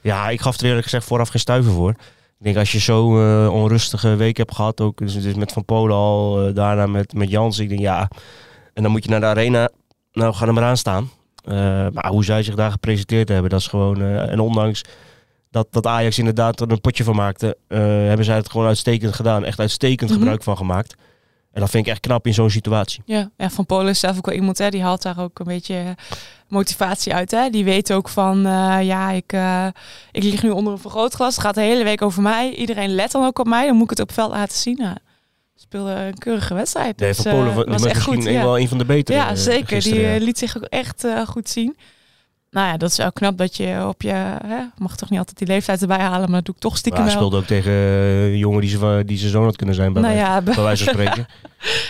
Ja, 0.00 0.28
ik 0.28 0.40
gaf 0.40 0.58
er 0.58 0.64
eerlijk 0.66 0.82
gezegd 0.84 1.04
vooraf 1.06 1.28
geen 1.28 1.40
stuiver 1.40 1.72
voor. 1.72 1.90
Ik 2.38 2.44
denk 2.50 2.56
als 2.56 2.72
je 2.72 2.78
zo'n 2.78 3.48
onrustige 3.48 4.16
week 4.16 4.36
hebt 4.36 4.54
gehad, 4.54 4.80
ook 4.80 4.98
dus, 4.98 5.22
dus 5.22 5.34
met 5.34 5.52
Van 5.52 5.64
Polen 5.64 5.96
al, 5.96 6.46
eh, 6.46 6.54
daarna 6.54 6.86
met, 6.86 7.12
met 7.14 7.30
Jans. 7.30 7.58
Ik 7.58 7.68
denk 7.68 7.80
ja, 7.80 8.08
en 8.74 8.82
dan 8.82 8.92
moet 8.92 9.04
je 9.04 9.10
naar 9.10 9.20
de 9.20 9.26
arena. 9.26 9.68
Nou, 10.12 10.34
ga 10.34 10.46
er 10.46 10.52
maar 10.54 10.64
aan 10.64 10.76
staan. 10.76 11.10
Eh, 11.44 11.54
maar 11.92 12.08
hoe 12.08 12.24
zij 12.24 12.42
zich 12.42 12.54
daar 12.54 12.70
gepresenteerd 12.70 13.28
hebben, 13.28 13.50
dat 13.50 13.60
is 13.60 13.66
gewoon. 13.66 14.00
eh, 14.00 14.30
en 14.32 14.40
ondanks 14.40 14.82
dat, 15.50 15.66
dat 15.70 15.86
Ajax 15.86 16.18
inderdaad 16.18 16.60
er 16.60 16.70
een 16.70 16.80
potje 16.80 17.04
van 17.04 17.16
maakte, 17.16 17.56
eh, 17.68 17.78
hebben 17.78 18.24
zij 18.24 18.36
het 18.36 18.50
gewoon 18.50 18.66
uitstekend 18.66 19.14
gedaan. 19.14 19.44
Echt 19.44 19.60
uitstekend 19.60 20.10
Mhm. 20.10 20.18
gebruik 20.18 20.42
van 20.42 20.56
gemaakt. 20.56 20.94
En 21.54 21.60
dat 21.60 21.70
vind 21.70 21.86
ik 21.86 21.92
echt 21.92 22.00
knap 22.00 22.26
in 22.26 22.34
zo'n 22.34 22.50
situatie. 22.50 23.02
Ja, 23.04 23.30
ja, 23.36 23.50
Van 23.50 23.66
Polen 23.66 23.88
is 23.88 24.00
zelf 24.00 24.16
ook 24.16 24.26
wel 24.26 24.34
iemand, 24.34 24.58
hè, 24.58 24.68
die 24.70 24.82
haalt 24.82 25.02
daar 25.02 25.20
ook 25.20 25.38
een 25.38 25.46
beetje 25.46 25.94
motivatie 26.48 27.14
uit. 27.14 27.30
Hè? 27.30 27.50
Die 27.50 27.64
weet 27.64 27.92
ook 27.92 28.08
van, 28.08 28.46
eh, 28.46 28.78
ja, 28.82 29.10
ik, 29.10 29.32
eh, 29.32 29.66
ik 30.12 30.22
lig 30.22 30.42
nu 30.42 30.50
onder 30.50 30.72
een 30.72 30.78
vergrootglas. 30.78 31.34
Het 31.34 31.44
gaat 31.44 31.54
de 31.54 31.60
hele 31.60 31.84
week 31.84 32.02
over 32.02 32.22
mij. 32.22 32.54
Iedereen 32.54 32.94
let 32.94 33.10
dan 33.10 33.24
ook 33.24 33.38
op 33.38 33.46
mij. 33.46 33.66
Dan 33.66 33.74
moet 33.74 33.84
ik 33.84 33.90
het 33.90 34.00
op 34.00 34.06
het 34.06 34.16
veld 34.16 34.30
laten 34.30 34.58
zien. 34.58 34.76
Nou, 34.76 34.96
speelde 35.54 35.92
een 35.92 36.18
keurige 36.18 36.54
wedstrijd. 36.54 36.98
Nee, 36.98 37.08
Dus, 37.08 37.18
van 37.18 37.32
Polen 37.32 37.50
eh, 37.50 37.56
was, 37.56 37.66
echt 37.66 37.94
misschien 37.94 38.14
goed. 38.14 38.26
een, 38.26 38.32
Ja, 38.32 38.42
wel 38.42 38.58
een 38.58 38.68
van 38.68 38.78
de 38.78 38.84
betere. 38.84 39.18
ja 39.18 39.34
zeker. 39.34 39.66
gisteren, 39.66 39.98
die 39.98 40.08
ja. 40.08 40.24
liet 40.24 40.38
zich 40.38 40.56
ook 40.56 40.64
echt 40.64 41.06
goed 41.26 41.48
zien. 41.48 41.76
Nou 42.54 42.66
ja, 42.66 42.76
dat 42.76 42.90
is 42.90 42.96
wel 42.96 43.12
knap 43.12 43.38
dat 43.38 43.56
je 43.56 43.84
op 43.88 44.02
je... 44.02 44.10
Hè, 44.46 44.58
mag 44.78 44.96
toch 44.96 45.10
niet 45.10 45.18
altijd 45.18 45.38
die 45.38 45.46
leeftijd 45.46 45.80
erbij 45.80 45.98
halen, 45.98 46.30
maar 46.30 46.36
dat 46.36 46.44
doe 46.44 46.54
ik 46.54 46.60
toch 46.60 46.76
stiekem 46.76 47.02
Maar 47.02 47.10
hij 47.10 47.20
wel. 47.20 47.28
speelde 47.28 47.44
ook 47.44 47.48
tegen 47.48 47.72
eh, 47.72 48.24
een 48.24 48.38
jongen 48.38 48.60
die 48.60 48.70
zijn 48.78 49.06
die 49.06 49.18
zijn 49.18 49.30
zoon 49.30 49.44
had 49.44 49.56
kunnen 49.56 49.74
zijn, 49.74 49.92
bij, 49.92 50.02
nou 50.02 50.14
wijze- 50.14 50.30
ja, 50.30 50.40
bij 50.42 50.62
wijze 50.62 50.84
van 50.84 50.92
spreken. 50.92 51.26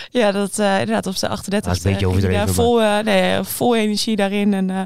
Ja, 0.09 0.31
dat 0.31 0.59
eh, 0.59 0.79
inderdaad 0.79 1.07
op 1.07 1.15
zijn 1.15 1.31
38 1.31 1.69
Dat 1.71 1.79
is 1.79 1.85
een 1.85 1.91
beetje 1.91 2.07
overdreven, 2.07 2.53
Vol, 2.53 2.81
eh, 2.81 2.99
nee, 2.99 3.43
vol 3.43 3.75
energie 3.75 4.15
daarin. 4.15 4.53
En 4.53 4.69
eh, 4.69 4.81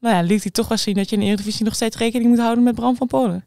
nou 0.00 0.14
ja, 0.14 0.20
liet 0.20 0.42
hij 0.42 0.50
toch 0.52 0.68
wel 0.68 0.78
zien 0.78 0.94
dat 0.94 1.08
je 1.10 1.16
in 1.16 1.20
de 1.20 1.26
Eredivisie 1.28 1.64
nog 1.64 1.74
steeds 1.74 1.96
rekening 1.96 2.30
moet 2.30 2.38
houden 2.38 2.64
met 2.64 2.74
Bram 2.74 2.96
van 2.96 3.06
Polen. 3.06 3.44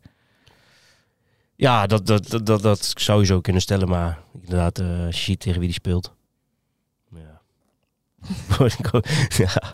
Ja, 1.55 1.87
dat, 1.87 2.05
dat, 2.07 2.29
dat, 2.29 2.45
dat, 2.45 2.61
dat 2.61 2.93
zou 2.97 3.19
je 3.19 3.25
zo 3.25 3.41
kunnen 3.41 3.61
stellen, 3.61 3.87
maar 3.89 4.19
inderdaad, 4.41 4.79
eh, 4.79 4.87
ziet 5.09 5.39
tegen 5.39 5.59
wie 5.59 5.67
die 5.67 5.77
speelt. 5.77 6.13
Ja. 7.15 7.41
ja. 9.37 9.73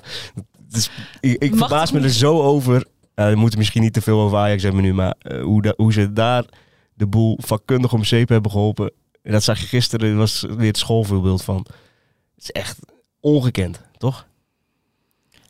Dus, 0.75 0.89
ik 1.19 1.44
ik 1.44 1.56
verbaas 1.56 1.92
me 1.92 2.00
er 2.00 2.10
zo 2.10 2.42
over. 2.42 2.86
We 3.13 3.33
moeten 3.36 3.60
misschien 3.60 3.81
niet 3.81 3.94
te 3.94 4.01
veel 4.01 4.19
over 4.19 4.38
Ajax 4.38 4.63
hebben 4.63 4.81
nu, 4.81 4.94
maar 4.94 5.16
eh, 5.19 5.44
hoe, 5.44 5.62
da- 5.62 5.74
hoe 5.77 5.94
ze 5.94 6.13
daar 6.13 6.45
de 6.94 7.07
boel 7.07 7.38
vakkundig 7.42 7.94
om 7.94 8.04
zeep 8.04 8.30
hebben 8.30 8.51
geholpen. 8.51 8.92
En 9.22 9.31
dat 9.31 9.44
zag 9.44 9.60
je 9.60 9.66
gisteren, 9.68 10.10
er 10.10 10.16
was 10.16 10.42
weer 10.50 10.68
het 10.68 10.77
schoolvoorbeeld 10.77 11.44
van. 11.44 11.57
Het 12.36 12.44
is 12.44 12.51
echt 12.51 12.80
ongekend, 13.19 13.81
toch? 13.98 14.25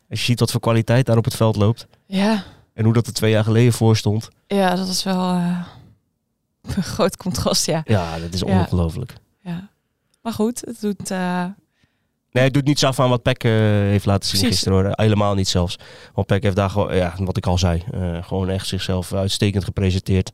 Als 0.10 0.20
je 0.20 0.26
ziet 0.26 0.40
wat 0.40 0.52
voor 0.52 0.60
kwaliteit 0.62 1.06
daar 1.06 1.18
op 1.18 1.26
het 1.26 1.36
veld 1.36 1.56
loopt. 1.56 1.88
Ja, 2.06 2.44
En 2.74 2.84
hoe 2.84 2.94
dat 2.94 3.08
er 3.08 3.14
twee 3.14 3.32
jaar 3.32 3.44
geleden 3.44 3.74
voor 3.74 3.98
stond. 3.98 4.30
ja 4.48 4.76
dat 4.76 4.88
is 4.88 5.04
wel 5.04 5.34
eh, 5.34 5.66
een 6.76 6.84
groot 6.84 7.18
contrast, 7.18 7.66
ja. 7.66 7.82
Ja, 7.86 8.20
dat 8.20 8.34
is 8.34 8.44
ongelooflijk. 8.44 9.14
ja. 9.42 9.70
Maar 10.22 10.34
goed, 10.34 10.62
het 10.66 10.82
doet... 10.82 11.12
eh, 11.12 11.46
Nee, 12.36 12.44
het 12.44 12.54
doet 12.54 12.66
niets 12.66 12.84
af 12.84 13.00
aan 13.00 13.10
wat 13.10 13.22
Peck 13.22 13.44
eh, 13.44 13.52
heeft 13.52 14.06
laten 14.06 14.30
zien 14.30 14.40
Precies. 14.40 14.56
gisteren 14.58 14.86
hoor. 14.86 14.94
Helemaal 14.96 15.34
niet 15.36 15.48
zelfs. 15.48 15.78
Want 16.14 16.28
Peck 16.28 16.44
heeft 16.44 16.56
daar 16.56 16.70
gewoon, 16.70 16.96
ja, 16.96 17.14
wat 17.20 17.38
ik 17.38 17.46
al 17.46 17.58
zei, 17.58 17.84
eh, 17.94 18.24
gewoon 18.24 18.50
echt 18.50 18.68
zichzelf 18.68 19.14
uitstekend 19.14 19.64
gepresenteerd. 19.64 20.32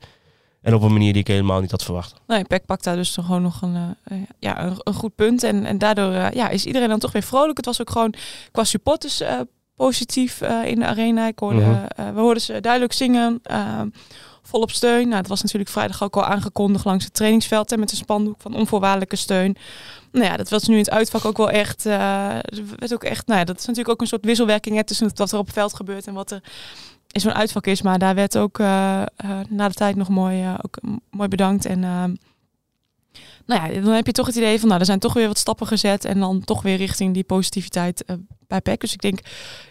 En 0.62 0.74
op 0.74 0.82
een 0.82 0.92
manier 0.92 1.14
die 1.14 1.22
ik 1.22 1.28
helemaal 1.28 1.62
niet 1.62 1.72
had 1.72 1.84
verwacht. 1.84 2.14
nee, 2.28 2.44
Peck 2.46 2.66
pakt 2.66 2.84
daar 2.84 2.96
dus 2.96 3.12
toch 3.12 3.26
gewoon 3.26 3.42
nog 3.42 3.62
een, 3.62 3.96
eh, 4.04 4.18
ja, 4.40 4.64
een, 4.64 4.74
een 4.84 4.94
goed 4.94 5.16
punt. 5.16 5.44
En, 5.44 5.66
en 5.66 5.78
daardoor 5.78 6.12
ja, 6.14 6.50
is 6.50 6.66
iedereen 6.66 6.90
dan 6.90 7.00
toch 7.00 7.12
weer 7.12 7.24
vrolijk. 7.24 7.58
Het 7.58 7.66
was 7.66 7.82
ook 7.82 7.90
gewoon 7.90 8.14
qua 8.52 8.64
supporters 8.64 9.22
eh, 9.22 9.40
positief 9.76 10.42
in 10.66 10.80
de 10.80 10.86
arena. 10.86 11.28
Ik 11.28 11.40
hoorde, 11.40 11.60
Mhm. 11.62 12.14
we 12.14 12.20
hoorden 12.20 12.44
ze 12.44 12.60
duidelijk 12.62 12.94
zingen. 12.94 13.42
Volop 14.42 14.72
steun. 14.72 15.08
Nou, 15.08 15.20
het 15.20 15.28
was 15.28 15.42
natuurlijk 15.42 15.72
vrijdag 15.72 16.04
ook 16.04 16.16
al 16.16 16.26
aangekondigd 16.26 16.86
langs 16.86 17.04
het 17.04 17.14
trainingsveld. 17.14 17.70
Hè, 17.70 17.78
met 17.78 17.92
een 17.92 17.98
spandoek 17.98 18.42
van 18.42 18.56
onvoorwaardelijke 18.56 19.16
steun. 19.16 19.58
Nou 20.12 20.26
ja, 20.26 20.38
dat 20.38 20.50
was 20.50 20.68
nu 20.68 20.74
in 20.74 20.80
het 20.80 20.90
uitvak 20.90 21.26
ook 21.26 21.38
wel 21.38 21.50
echt. 21.50 21.86
eh, 21.86 22.36
er 22.36 22.64
werd 22.78 22.94
ook 22.94 23.04
echt 23.04 23.28
nou 23.28 23.40
ja, 23.40 23.46
dat 23.46 23.60
is 23.60 23.66
natuurlijk 23.66 23.94
ook 23.94 24.02
een 24.02 24.08
soort 24.08 24.26
wisselwerking 24.26 24.76
hè, 24.76 24.84
tussen 24.84 25.12
wat 25.16 25.32
er 25.32 25.38
op 25.38 25.46
het 25.46 25.56
veld 25.56 25.74
gebeurt 25.74 26.08
en 26.08 26.14
wat 26.14 26.32
er 26.32 26.44
in 27.12 27.22
zo'n 27.22 27.34
uitvak 27.34 27.68
is. 27.68 27.82
Maar 27.82 28.00
daar 28.00 28.16
werd 28.16 28.38
ook 28.38 28.60
eh, 28.60 29.02
eh, 29.02 29.08
na 29.50 29.68
de 29.68 29.74
tijd 29.74 29.96
nog 29.96 30.10
mooi, 30.10 30.56
ook, 30.62 30.78
mooi 31.10 31.30
bedankt. 31.30 31.66
En 31.66 31.84
ehm, 31.84 32.16
nou 33.46 33.74
ja, 33.74 33.82
dan 33.82 33.94
heb 33.94 34.06
je 34.06 34.12
toch 34.12 34.26
het 34.26 34.36
idee 34.36 34.60
van, 34.60 34.68
nou, 34.68 34.80
er 34.80 34.86
zijn 34.86 35.00
toch 35.00 35.14
weer 35.14 35.28
wat 35.28 35.38
stappen 35.38 35.68
gezet. 35.68 36.06
En 36.06 36.20
dan 36.20 36.44
toch 36.44 36.62
weer 36.62 36.78
richting 36.78 37.14
die 37.14 37.24
positiviteit 37.24 38.06
bij 38.48 38.62
PEC. 38.62 38.80
Dus 38.80 38.94
ik 38.94 39.02
denk 39.02 39.20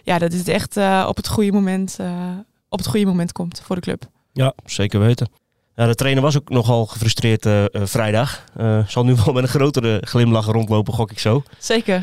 ja, 0.03 0.17
dat 0.17 0.31
dit 0.31 0.47
echt 0.47 0.77
op, 1.07 1.15
het 1.15 1.27
goede 1.27 1.51
moment, 1.51 1.97
op 2.69 2.77
het 2.77 2.87
goede 2.87 3.05
moment 3.05 3.31
komt 3.31 3.61
voor 3.63 3.75
de 3.75 3.81
club. 3.81 4.09
Ja, 4.33 4.53
zeker 4.65 4.99
weten. 4.99 5.29
Ja, 5.75 5.87
de 5.87 5.95
trainer 5.95 6.23
was 6.23 6.37
ook 6.37 6.49
nogal 6.49 6.85
gefrustreerd 6.85 7.45
eh, 7.45 7.63
eh, 7.63 7.69
vrijdag. 7.83 8.43
Eh, 8.55 8.87
zal 8.87 9.03
nu 9.05 9.15
wel 9.25 9.33
met 9.33 9.43
een 9.43 9.49
grotere 9.49 10.01
glimlach 10.05 10.45
rondlopen, 10.45 10.93
gok 10.93 11.11
ik 11.11 11.19
zo. 11.19 11.43
Zeker. 11.57 11.99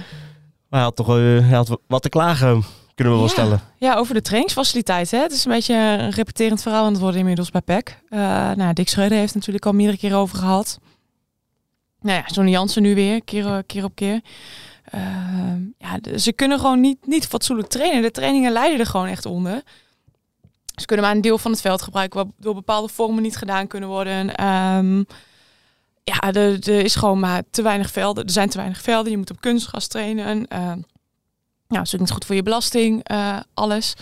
Maar 0.69 0.81
hij 0.81 0.83
had 0.83 0.97
toch 0.97 1.09
eh, 1.09 1.15
hij 1.49 1.57
had 1.57 1.79
wat 1.87 2.03
te 2.03 2.09
klagen, 2.09 2.65
kunnen 2.95 3.15
we 3.15 3.19
wel 3.21 3.29
stellen. 3.29 3.61
Ja, 3.77 3.95
over 3.95 4.15
de 4.15 4.23
trainingsfaciliteit. 4.23 5.11
Hè? 5.11 5.19
Het 5.19 5.33
is 5.33 5.45
een 5.45 5.53
beetje 5.53 5.75
een 5.75 6.11
repeterend 6.11 6.63
verhaal 6.63 6.85
aan 6.85 6.93
het 6.93 7.01
worden 7.01 7.21
inmiddels 7.21 7.51
bij 7.51 7.61
PEC. 7.61 8.01
Eh 8.09 8.19
nou, 8.55 8.73
Dick 8.73 8.89
Schreuder 8.89 9.17
heeft 9.17 9.27
het 9.27 9.37
natuurlijk 9.37 9.67
al 9.67 9.73
meerdere 9.73 9.99
keren 9.99 10.17
over 10.19 10.39
gehad. 10.39 10.79
Nou 12.01 12.17
ja, 12.17 12.25
Johnny 12.27 12.53
Jansen 12.53 12.83
nu 12.83 12.95
weer, 12.95 13.25
keer, 13.25 13.63
keer 13.67 13.85
op 13.85 13.95
keer. 13.95 14.21
Ja, 15.79 16.19
ze 16.19 16.33
kunnen 16.33 16.59
gewoon 16.59 16.81
niet, 16.81 17.07
niet 17.07 17.27
fatsoenlijk 17.27 17.69
trainen. 17.69 18.03
De 18.03 18.11
trainingen 18.11 18.53
leiden 18.53 18.81
er 18.81 18.87
gewoon 18.87 19.07
echt 19.07 19.27
onder. 19.27 19.63
Ze 20.81 20.87
kunnen 20.87 21.07
maar 21.07 21.15
een 21.15 21.21
deel 21.21 21.39
van 21.39 21.51
het 21.51 21.61
veld 21.61 21.83
gebruiken... 21.83 22.19
wat 22.19 22.29
door 22.39 22.55
bepaalde 22.55 22.89
vormen 22.89 23.23
niet 23.23 23.37
gedaan 23.37 23.67
kunnen 23.67 23.89
worden. 23.89 24.35
Ehm, 24.35 24.99
ja, 26.05 26.21
er, 26.21 26.69
er 26.69 26.85
is 26.85 26.95
gewoon 26.95 27.19
maar 27.19 27.43
te 27.51 27.63
weinig 27.63 27.91
velden. 27.91 28.25
Er 28.25 28.31
zijn 28.31 28.49
te 28.49 28.57
weinig 28.57 28.81
velden. 28.81 29.11
Je 29.11 29.19
moet 29.19 29.31
op 29.31 29.41
kunstgras 29.41 29.87
trainen. 29.87 30.47
Nou, 31.69 31.83
dat 31.83 31.87
is 31.87 31.95
ook 31.95 32.01
niet 32.01 32.11
goed 32.11 32.25
voor 32.25 32.35
je 32.35 32.43
belasting, 32.43 33.05
eh, 33.05 33.37
alles. 33.55 33.95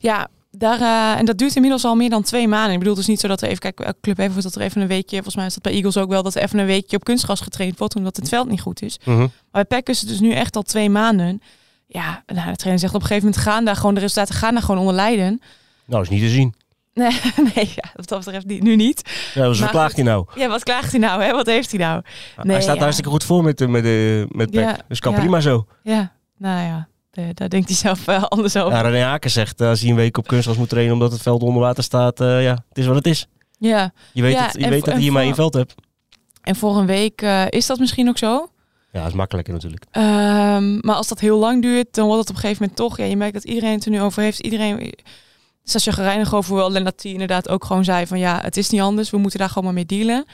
Ja, 0.00 0.28
daar, 0.50 0.80
eh, 0.80 1.18
en 1.18 1.24
dat 1.24 1.38
duurt 1.38 1.54
inmiddels 1.54 1.84
al 1.84 1.96
meer 1.96 2.10
dan 2.10 2.22
twee 2.22 2.48
maanden. 2.48 2.72
Ik 2.72 2.78
bedoel 2.78 2.94
dus 2.94 3.06
niet 3.06 3.20
zo 3.20 3.28
dat 3.28 3.42
er 3.42 3.48
even, 3.48 3.60
kijk, 3.60 3.80
elke 3.80 4.00
club 4.00 4.16
heeft 4.16 4.42
dat 4.42 4.54
er 4.54 4.60
even 4.60 4.80
een 4.80 4.88
weekje, 4.88 5.14
volgens 5.14 5.36
mij 5.36 5.46
is 5.46 5.54
dat 5.54 5.62
bij 5.62 5.72
Eagles 5.72 5.96
ook 5.96 6.08
wel, 6.08 6.22
dat 6.22 6.34
er 6.34 6.42
even 6.42 6.58
een 6.58 6.66
weekje 6.66 6.96
op 6.96 7.04
kunstgras 7.04 7.40
getraind 7.40 7.78
wordt, 7.78 7.96
omdat 7.96 8.16
het 8.16 8.28
veld 8.28 8.48
niet 8.48 8.60
goed 8.60 8.82
is. 8.82 8.98
Mhm. 9.04 9.18
Maar 9.18 9.28
bij 9.50 9.64
PEC 9.64 9.88
is 9.88 10.00
het 10.00 10.08
dus 10.08 10.20
nu 10.20 10.32
echt 10.32 10.56
al 10.56 10.62
twee 10.62 10.90
maanden. 10.90 11.42
Ja, 11.86 12.22
nou, 12.26 12.50
de 12.50 12.56
trainer 12.56 12.80
zegt 12.80 12.94
op 12.94 13.00
een 13.00 13.06
gegeven 13.06 13.28
moment 13.28 13.44
gaan 13.44 13.64
daar 13.64 13.76
gewoon, 13.76 13.94
de 13.94 14.00
resultaten 14.00 14.34
gaan 14.34 14.54
daar 14.54 14.62
gewoon 14.62 14.80
onder 14.80 14.94
lijden. 14.94 15.40
Nou, 15.86 16.02
is 16.02 16.08
niet 16.08 16.20
te 16.20 16.28
zien. 16.28 16.54
Nee, 16.94 17.20
nee 17.54 17.70
ja, 17.74 17.90
wat 17.94 18.08
dat 18.08 18.24
betreft 18.24 18.46
niet, 18.46 18.62
nu 18.62 18.76
niet. 18.76 19.02
Ja, 19.34 19.46
dus 19.46 19.48
wat 19.48 19.58
Maar 19.58 19.70
klaagt 19.70 19.96
hij 19.96 20.04
nou? 20.04 20.26
Ja, 20.34 20.48
wat 20.48 20.62
klaagt 20.62 20.90
hij 20.90 21.00
nou? 21.00 21.22
Hè? 21.22 21.32
Wat 21.32 21.46
heeft 21.46 21.70
hij 21.70 21.80
nou? 21.80 22.02
Nee, 22.42 22.52
hij 22.52 22.62
staat 22.62 22.74
ja. 22.74 22.80
hartstikke 22.80 23.10
goed 23.10 23.24
voor 23.24 23.42
met, 23.42 23.58
met, 23.68 23.82
met 24.34 24.50
Peck. 24.50 24.60
Ja, 24.60 24.78
dus 24.88 25.00
kan 25.00 25.14
prima 25.14 25.40
zo. 25.40 25.66
Ja, 25.82 26.12
nou 26.38 26.66
ja, 26.66 26.88
daar 27.34 27.48
denkt 27.48 27.68
hij 27.68 27.76
zelf 27.76 28.06
eh, 28.06 28.22
anders 28.22 28.56
over. 28.56 28.72
Ja, 28.72 28.80
René 28.80 29.04
Haken 29.04 29.30
zegt, 29.30 29.60
eh, 29.60 29.68
als 29.68 29.80
hij 29.80 29.90
een 29.90 29.96
week 29.96 30.18
op 30.18 30.26
kunstgras 30.26 30.56
moet 30.56 30.68
trainen 30.68 30.92
omdat 30.92 31.12
het 31.12 31.22
veld 31.22 31.42
onder 31.42 31.62
water 31.62 31.82
staat, 31.82 32.20
eh, 32.20 32.42
ja, 32.42 32.64
het 32.68 32.78
is 32.78 32.86
wat 32.86 32.94
het 32.94 33.06
is. 33.06 33.26
Ja, 33.58 33.92
Je 34.12 34.22
weet, 34.22 34.38
het, 34.38 34.52
je 34.58 34.68
weet 34.68 34.84
dat 34.84 34.94
je 34.94 35.00
hier 35.00 35.12
maar 35.12 35.22
één 35.22 35.34
veld 35.34 35.54
hebt. 35.54 35.74
en 36.42 36.56
voor 36.56 36.76
een 36.76 36.86
week 36.86 37.22
is 37.48 37.66
dat 37.66 37.78
misschien 37.78 38.08
ook 38.08 38.18
zo. 38.18 38.48
Ja, 38.92 38.98
dat 38.98 39.08
is 39.08 39.14
makkelijker 39.14 39.52
natuurlijk. 39.52 39.84
Ehm, 39.90 40.78
maar 40.80 40.94
als 40.94 41.08
dat 41.08 41.20
heel 41.20 41.38
lang 41.38 41.62
duurt, 41.62 41.94
dan 41.94 42.06
wordt 42.06 42.20
het 42.20 42.28
op 42.28 42.34
een 42.34 42.40
gegeven 42.40 42.62
moment 42.62 42.80
toch... 42.80 42.96
Ja, 42.96 43.04
je 43.04 43.16
merkt 43.16 43.34
dat 43.34 43.44
iedereen 43.44 43.74
het 43.74 43.84
er 43.84 43.90
nu 43.90 44.00
over 44.00 44.22
heeft. 44.22 44.38
Iedereen 44.38 44.94
is 45.64 45.74
als 45.74 45.84
je 45.84 45.92
gereinig 45.92 46.34
over 46.34 46.54
wel. 46.54 46.74
En 46.74 46.84
dat 46.84 47.00
die 47.00 47.12
inderdaad 47.12 47.48
ook 47.48 47.64
gewoon 47.64 47.84
zei 47.84 48.06
van... 48.06 48.18
Ja, 48.18 48.40
het 48.42 48.56
is 48.56 48.70
niet 48.70 48.80
anders. 48.80 49.10
We 49.10 49.16
moeten 49.16 49.38
daar 49.38 49.48
gewoon 49.48 49.64
maar 49.64 49.72
mee 49.72 49.86
dealen. 49.86 50.24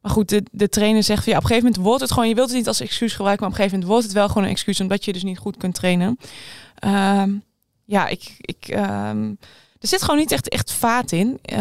Maar 0.00 0.12
goed, 0.12 0.28
de, 0.28 0.42
de 0.52 0.68
trainer 0.68 1.02
zegt 1.02 1.22
van... 1.24 1.32
Ja, 1.32 1.38
op 1.38 1.44
een 1.44 1.48
gegeven 1.48 1.68
moment 1.70 1.88
wordt 1.88 2.02
het 2.02 2.12
gewoon... 2.12 2.28
Je 2.28 2.34
wilt 2.34 2.48
het 2.48 2.56
niet 2.56 2.68
als 2.68 2.80
excuus 2.80 3.12
gebruiken. 3.14 3.44
Maar 3.44 3.52
op 3.52 3.58
een 3.58 3.64
gegeven 3.64 3.78
moment 3.78 3.92
wordt 3.92 4.04
het 4.04 4.14
wel 4.14 4.28
gewoon 4.28 4.44
een 4.44 4.54
excuus... 4.54 4.80
omdat 4.80 5.04
je 5.04 5.12
dus 5.12 5.22
niet 5.22 5.38
goed 5.38 5.56
kunt 5.56 5.74
trainen. 5.74 6.18
Ehm, 6.78 7.30
ja, 7.84 8.06
ik... 8.08 8.34
ik 8.38 8.68
ehm, 8.68 9.32
er 9.80 9.88
zit 9.88 10.02
gewoon 10.02 10.20
niet 10.20 10.32
echt, 10.32 10.48
echt 10.48 10.72
vaat 10.72 11.12
in. 11.12 11.38
Eh, 11.42 11.58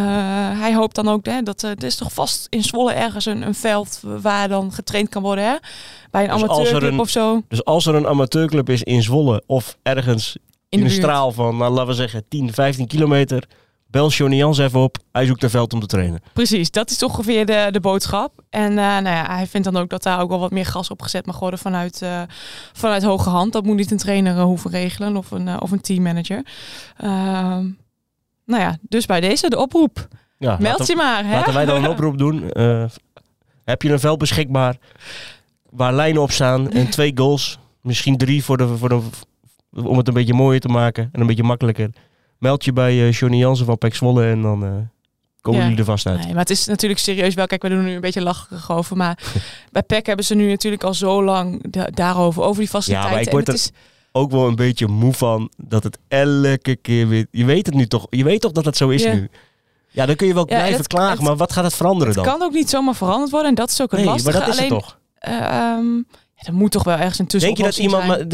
hij 0.60 0.75
hoopt 0.75 0.96
dan 0.96 1.08
ook 1.08 1.25
hè, 1.25 1.42
dat 1.42 1.63
eh, 1.63 1.70
er 1.70 1.84
is 1.84 1.96
toch 1.96 2.13
vast 2.13 2.48
in 2.50 2.63
Zwolle 2.63 2.94
ergens 2.94 3.25
een, 3.25 3.42
een 3.42 3.56
veld 3.56 4.00
waar 4.04 4.48
dan 4.48 4.72
getraind 4.72 5.10
kan 5.10 5.22
worden. 5.22 5.44
Hè? 5.44 5.56
Bij 6.12 6.24
een 6.24 6.30
Dus 6.30 6.44
amateurclub 6.44 6.92
een- 6.92 7.00
of 7.00 7.10
zo. 7.10 7.42
Dus 7.48 7.66
als 7.66 7.86
er 7.86 7.96
een 7.96 8.08
amateurclub 8.08 8.70
is 8.70 8.84
in 8.84 9.04
Zwolle 9.04 9.44
of 9.46 9.78
ergens 9.84 10.38
in, 10.69 10.83
een 10.83 10.89
straal 10.89 11.31
van, 11.31 11.57
nou, 11.57 11.71
laten 11.71 11.88
we 11.88 11.93
zeggen, 11.93 12.27
10, 12.27 12.53
15 12.53 12.88
kilometer, 12.88 13.47
bel 13.88 14.09
Johnny 14.09 14.38
Jans 14.38 14.57
even 14.57 14.79
op. 14.79 14.97
Hij 15.11 15.25
zoekt 15.25 15.43
een 15.43 15.49
veld 15.49 15.73
om 15.73 15.79
te 15.79 15.85
trainen. 15.85 16.21
Precies, 16.33 16.71
dat 16.71 16.89
is 16.89 17.03
ongeveer 17.03 17.45
de, 17.45 17.67
de 17.71 17.79
boodschap. 17.79 18.43
En 18.49 18.69
eh, 18.69 18.75
nou 18.75 19.09
ja, 19.09 19.35
hij 19.35 19.47
vindt 19.47 19.71
dan 19.71 19.81
ook 19.81 19.89
dat 19.89 20.03
daar 20.03 20.21
ook 20.21 20.29
wel 20.29 20.39
wat 20.39 20.51
meer 20.51 20.65
gas 20.65 20.89
op 20.89 21.01
gezet 21.01 21.25
mag 21.25 21.39
worden 21.39 21.59
vanuit, 21.59 22.01
eh, 22.01 22.21
vanuit 22.73 23.03
hoge 23.03 23.29
hand. 23.29 23.53
Dat 23.53 23.65
moet 23.65 23.75
niet 23.75 23.91
een 23.91 23.97
trainer 23.97 24.38
eh, 24.38 24.43
hoeven 24.43 24.71
regelen 24.71 25.17
of 25.17 25.31
een, 25.31 25.61
of 25.61 25.71
een 25.71 25.81
teammanager. 25.81 26.45
Ehm 26.97 27.67
nou 28.45 28.61
ja, 28.61 28.77
dus 28.81 29.05
bij 29.05 29.21
deze 29.21 29.49
de 29.49 29.57
oproep. 29.57 30.07
Ja, 30.38 30.57
Meld 30.59 30.88
je 30.88 30.95
maar. 30.95 31.25
Hè? 31.25 31.31
laten 31.31 31.53
wij 31.53 31.65
dan 31.65 31.83
een 31.83 31.89
oproep 31.89 32.17
doen. 32.17 32.51
Heb 33.63 33.81
je 33.81 33.91
een 33.91 33.99
veld 33.99 34.17
beschikbaar 34.17 34.77
waar 35.69 35.93
lijnen 35.93 36.21
op 36.21 36.31
staan 36.31 36.71
en 36.71 36.89
twee 36.89 37.11
goals, 37.15 37.59
misschien 37.81 38.17
drie 38.17 38.43
voor 38.43 38.57
de, 38.57 38.77
voor 38.77 38.89
de, 38.89 39.01
om 39.75 39.97
het 39.97 40.07
een 40.07 40.13
beetje 40.13 40.33
mooier 40.33 40.59
te 40.61 40.67
maken 40.67 41.09
en 41.11 41.21
een 41.21 41.27
beetje 41.27 41.43
makkelijker. 41.43 41.89
Meld 42.38 42.65
je 42.65 42.73
bij 42.73 42.91
eh, 43.07 43.11
Johnny 43.11 43.38
Jansen 43.38 43.65
van 43.65 43.77
Pek 43.77 43.95
Zwolle 43.95 44.25
en 44.25 44.41
dan 44.41 44.63
eh, 44.65 44.71
komen 45.41 45.59
Ja. 45.59 45.65
jullie 45.65 45.79
er 45.79 45.85
vast 45.85 46.05
uit. 46.05 46.17
Nee, 46.19 46.27
maar 46.29 46.39
het 46.39 46.49
is 46.49 46.65
natuurlijk 46.65 46.99
serieus 46.99 47.33
wel. 47.33 47.47
Kijk, 47.47 47.61
we 47.61 47.69
doen 47.69 47.77
er 47.77 47.83
nu 47.83 47.93
een 47.93 48.01
beetje 48.01 48.21
lacherig 48.21 48.71
over. 48.71 48.97
Maar 48.97 49.19
bij 49.71 49.83
PEC 49.83 50.05
hebben 50.05 50.25
ze 50.25 50.35
nu 50.35 50.49
natuurlijk 50.49 50.83
al 50.83 50.93
zo 50.93 51.23
lang 51.23 51.71
da- 51.71 51.88
daarover, 51.93 52.43
over 52.43 52.59
die 52.59 52.69
faciliteiten. 52.69 53.11
maar 53.13 53.21
ik 53.21 53.27
En 53.27 53.33
word 53.33 53.47
het 53.47 53.55
er- 53.55 53.61
is, 53.61 53.71
Ook 54.11 54.31
wel 54.31 54.47
een 54.47 54.55
beetje 54.55 54.88
moe 54.88 55.13
van 55.13 55.51
dat 55.57 55.83
het 55.83 55.97
elke 56.07 56.75
keer 56.75 57.07
weer... 57.07 57.27
Je 57.31 57.45
weet 57.45 57.65
het 57.65 57.75
nu 57.75 57.85
toch? 57.88 58.07
Je 58.09 58.23
weet 58.23 58.41
toch 58.41 58.51
dat 58.51 58.65
het 58.65 58.77
zo 58.77 58.89
is 58.89 59.03
Ja. 59.03 59.13
nu? 59.13 59.29
Ja, 59.91 60.05
dan 60.05 60.15
kun 60.15 60.27
je 60.27 60.33
wel 60.33 60.43
Ja, 60.47 60.49
en 60.51 60.57
blijven 60.57 60.77
het- 60.79 60.88
klagen, 60.88 61.11
het- 61.17 61.21
maar 61.21 61.35
wat 61.35 61.53
gaat 61.53 61.63
het 61.63 61.75
veranderen 61.75 62.13
het 62.15 62.23
dan? 62.23 62.33
kan 62.38 62.47
ook 62.47 62.53
niet 62.53 62.69
zomaar 62.69 62.95
veranderd 62.95 63.31
worden. 63.31 63.49
En 63.49 63.55
dat 63.55 63.69
is 63.69 63.81
ook 63.81 63.91
het 63.91 63.99
nee, 63.99 64.09
lastige. 64.09 64.38
maar 64.38 64.45
dat 64.45 64.53
is 64.53 64.59
Alleen, 64.59 64.71
het 64.73 64.79
toch? 64.83 64.97
ehm, 65.19 65.95
ja, 66.35 66.45
er 66.47 66.53
moet 66.53 66.71
toch 66.71 66.83
wel 66.83 66.97
ergens 66.97 67.19
een 67.19 67.39
Denk 67.39 67.57
je 67.57 67.63
dat 67.63 67.77
iemand... 67.77 68.07
Maar, 68.07 68.27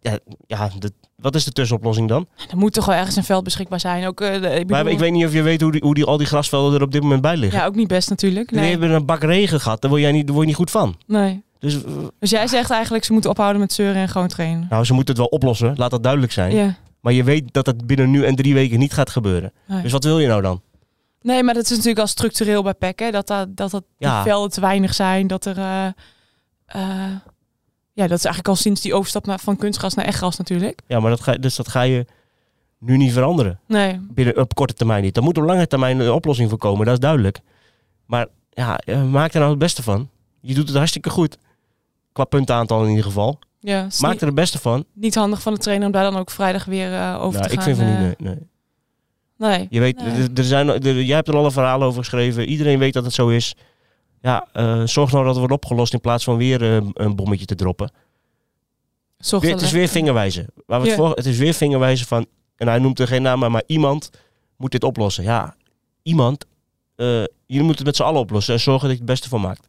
ja, 0.00 0.18
ja 0.46 0.70
wat 1.16 1.34
is 1.34 1.44
de 1.44 1.52
tussenoplossing 1.52 2.08
dan? 2.08 2.26
Er 2.50 2.56
moet 2.56 2.72
toch 2.72 2.84
wel 2.86 2.94
ergens 2.94 3.16
een 3.16 3.24
veld 3.24 3.44
beschikbaar 3.44 3.80
zijn. 3.80 4.06
Ook, 4.06 4.20
eh, 4.20 4.34
ik, 4.34 4.40
bedoel, 4.40 4.66
Maar 4.66 4.86
ik 4.92 4.98
weet 4.98 5.12
niet 5.12 5.24
of 5.26 5.32
je 5.32 5.42
weet 5.42 5.60
hoe, 5.60 5.72
die, 5.72 5.80
hoe 5.84 5.94
die, 5.94 6.04
al 6.04 6.16
die 6.16 6.26
grasvelden 6.26 6.74
er 6.78 6.84
op 6.84 6.92
dit 6.92 7.02
moment 7.02 7.20
bij 7.22 7.36
liggen. 7.36 7.58
Ja, 7.60 7.66
ook 7.66 7.74
niet 7.74 7.88
best 7.88 8.08
natuurlijk. 8.10 8.48
Die 8.48 8.58
Nee. 8.58 8.70
hebben 8.70 8.90
een 8.90 9.06
bak 9.06 9.22
regen 9.22 9.60
gehad, 9.60 9.80
daar 9.80 9.90
word, 9.90 10.02
jij 10.02 10.12
niet, 10.12 10.24
daar 10.26 10.34
word 10.34 10.40
je 10.46 10.50
niet 10.50 10.60
goed 10.60 10.70
van. 10.70 10.96
nee. 11.06 11.42
Dus 11.58 11.84
eh, 11.84 11.90
Dus 12.18 12.30
jij 12.30 12.46
zegt 12.46 12.70
eigenlijk 12.70 13.04
ze 13.04 13.12
moeten 13.12 13.30
ophouden 13.30 13.60
met 13.60 13.72
zeuren 13.72 13.96
en 14.02 14.08
gewoon 14.08 14.28
trainen. 14.28 14.66
nou, 14.70 14.84
ze 14.84 14.92
moeten 14.92 15.14
het 15.14 15.22
wel 15.22 15.32
oplossen, 15.38 15.72
laat 15.76 15.90
dat 15.90 16.02
duidelijk 16.02 16.32
zijn. 16.32 16.54
Ja. 16.54 16.76
Maar 17.00 17.12
je 17.12 17.24
weet 17.24 17.52
dat 17.52 17.66
het 17.66 17.86
binnen 17.86 18.10
nu 18.10 18.24
en 18.24 18.34
drie 18.34 18.54
weken 18.54 18.78
niet 18.78 18.92
gaat 18.92 19.10
gebeuren. 19.10 19.52
Nee. 19.66 19.82
Dus 19.82 19.92
wat 19.92 20.04
wil 20.04 20.18
je 20.18 20.26
nou 20.28 20.42
dan? 20.42 20.60
Nee, 21.22 21.42
maar 21.42 21.54
dat 21.54 21.62
is 21.64 21.70
natuurlijk 21.70 21.98
al 21.98 22.06
structureel 22.06 22.62
bij 22.62 22.74
PEC. 22.74 22.98
Hè? 22.98 23.10
Dat, 23.10 23.26
dat, 23.26 23.56
dat, 23.56 23.70
dat 23.70 23.84
Ja. 23.98 24.22
die 24.22 24.30
velden 24.32 24.50
te 24.50 24.60
weinig 24.60 24.94
zijn. 24.94 25.26
Dat 25.26 25.44
er... 25.44 25.58
eh, 25.58 25.86
ja, 28.02 28.06
dat 28.08 28.18
is 28.18 28.24
eigenlijk 28.24 28.48
al 28.48 28.62
sinds 28.62 28.80
die 28.80 28.94
overstap 28.94 29.26
naar, 29.26 29.38
van 29.40 29.56
kunstgras 29.56 29.94
naar 29.94 30.04
echtgras 30.04 30.36
natuurlijk. 30.36 30.80
Ja, 30.86 31.00
maar 31.00 31.10
dat 31.10 31.20
ga, 31.20 31.32
dus 31.34 31.56
dat 31.56 31.68
ga 31.68 31.82
je 31.82 32.06
nu 32.78 32.96
niet 32.96 33.12
veranderen. 33.12 33.60
Nee, 33.66 34.00
binnen 34.10 34.36
op 34.38 34.54
korte 34.54 34.74
termijn 34.74 35.02
niet. 35.02 35.16
Er 35.16 35.22
moet 35.22 35.38
op 35.38 35.44
lange 35.44 35.66
termijn 35.66 36.00
een 36.00 36.10
oplossing 36.12 36.48
voor 36.48 36.58
komen, 36.58 36.84
dat 36.84 36.94
is 36.94 37.00
duidelijk. 37.00 37.40
Maar 38.06 38.26
ja, 38.50 38.78
eh, 38.78 39.04
maak 39.04 39.32
er 39.32 39.38
nou 39.38 39.50
het 39.50 39.58
beste 39.58 39.82
van. 39.82 40.08
Je 40.40 40.54
doet 40.54 40.68
het 40.68 40.76
hartstikke 40.76 41.10
goed. 41.10 41.36
Qua 42.12 42.24
puntenaantal 42.24 42.82
in 42.84 42.88
ieder 42.88 43.04
geval. 43.04 43.38
ja, 43.60 43.86
Maak 44.00 44.10
niet, 44.12 44.20
er 44.20 44.26
het 44.26 44.36
beste 44.36 44.58
van. 44.58 44.84
niet 44.92 45.14
handig 45.14 45.42
van 45.42 45.54
de 45.54 45.60
trainer 45.60 45.86
om 45.86 45.92
daar 45.92 46.10
dan 46.10 46.16
ook 46.16 46.30
vrijdag 46.30 46.64
weer 46.64 46.94
eh, 46.94 47.16
over 47.22 47.38
Nou, 47.40 47.46
te 47.50 47.54
ik 47.54 47.60
gaan. 47.60 47.74
vind 47.74 47.76
van 47.78 47.86
eh, 47.86 48.06
niet. 48.08 48.18
Nee, 48.20 48.34
nee. 49.36 49.58
nee. 49.58 49.66
Je 49.70 49.80
weet, 49.80 49.96
Nee. 50.02 50.22
er, 50.22 50.28
er 50.34 50.44
zijn, 50.44 50.68
er- 50.68 51.02
jij 51.02 51.16
hebt 51.16 51.28
er 51.28 51.36
al 51.36 51.44
een 51.44 51.50
verhaal 51.52 51.82
over 51.82 51.98
geschreven. 52.00 52.44
Iedereen 52.44 52.78
weet 52.78 52.92
dat 52.92 53.04
het 53.04 53.12
zo 53.14 53.28
is. 53.28 53.54
Ja, 54.20 54.46
eh, 54.52 54.86
zorg 54.86 55.10
nou 55.12 55.24
dat 55.24 55.36
het 55.36 55.46
wordt 55.46 55.64
opgelost 55.64 55.92
in 55.92 56.00
plaats 56.00 56.24
van 56.24 56.36
weer 56.36 56.62
eh, 56.76 56.86
een 56.94 57.16
bommetje 57.16 57.44
te 57.46 57.54
droppen. 57.54 57.90
Weer, 59.18 59.40
het 59.52 59.60
is 59.60 59.70
er- 59.72 59.78
weer 59.78 59.88
vingerwijzen. 59.88 60.46
Waar 60.66 60.80
we 60.80 60.86
het, 60.88 60.96
Ja. 60.96 61.02
voor, 61.04 61.14
het 61.16 61.26
is 61.26 61.38
weer 61.38 61.54
vingerwijzen 61.54 62.06
van, 62.06 62.26
en 62.56 62.68
hij 62.68 62.78
noemt 62.78 62.98
er 62.98 63.06
geen 63.06 63.22
naam, 63.22 63.38
maar, 63.38 63.50
maar 63.50 63.62
iemand 63.66 64.10
moet 64.56 64.70
dit 64.72 64.84
oplossen. 64.84 65.24
Ja, 65.24 65.54
iemand. 66.02 66.44
eh 66.96 67.06
jullie 67.46 67.64
moeten 67.66 67.84
het 67.84 67.84
met 67.84 67.96
z'n 67.96 68.02
allen 68.02 68.20
oplossen 68.20 68.54
en 68.54 68.60
zorgen 68.60 68.82
dat 68.88 68.96
je 68.96 69.02
het 69.02 69.12
beste 69.12 69.28
van 69.28 69.40
maakt, 69.40 69.68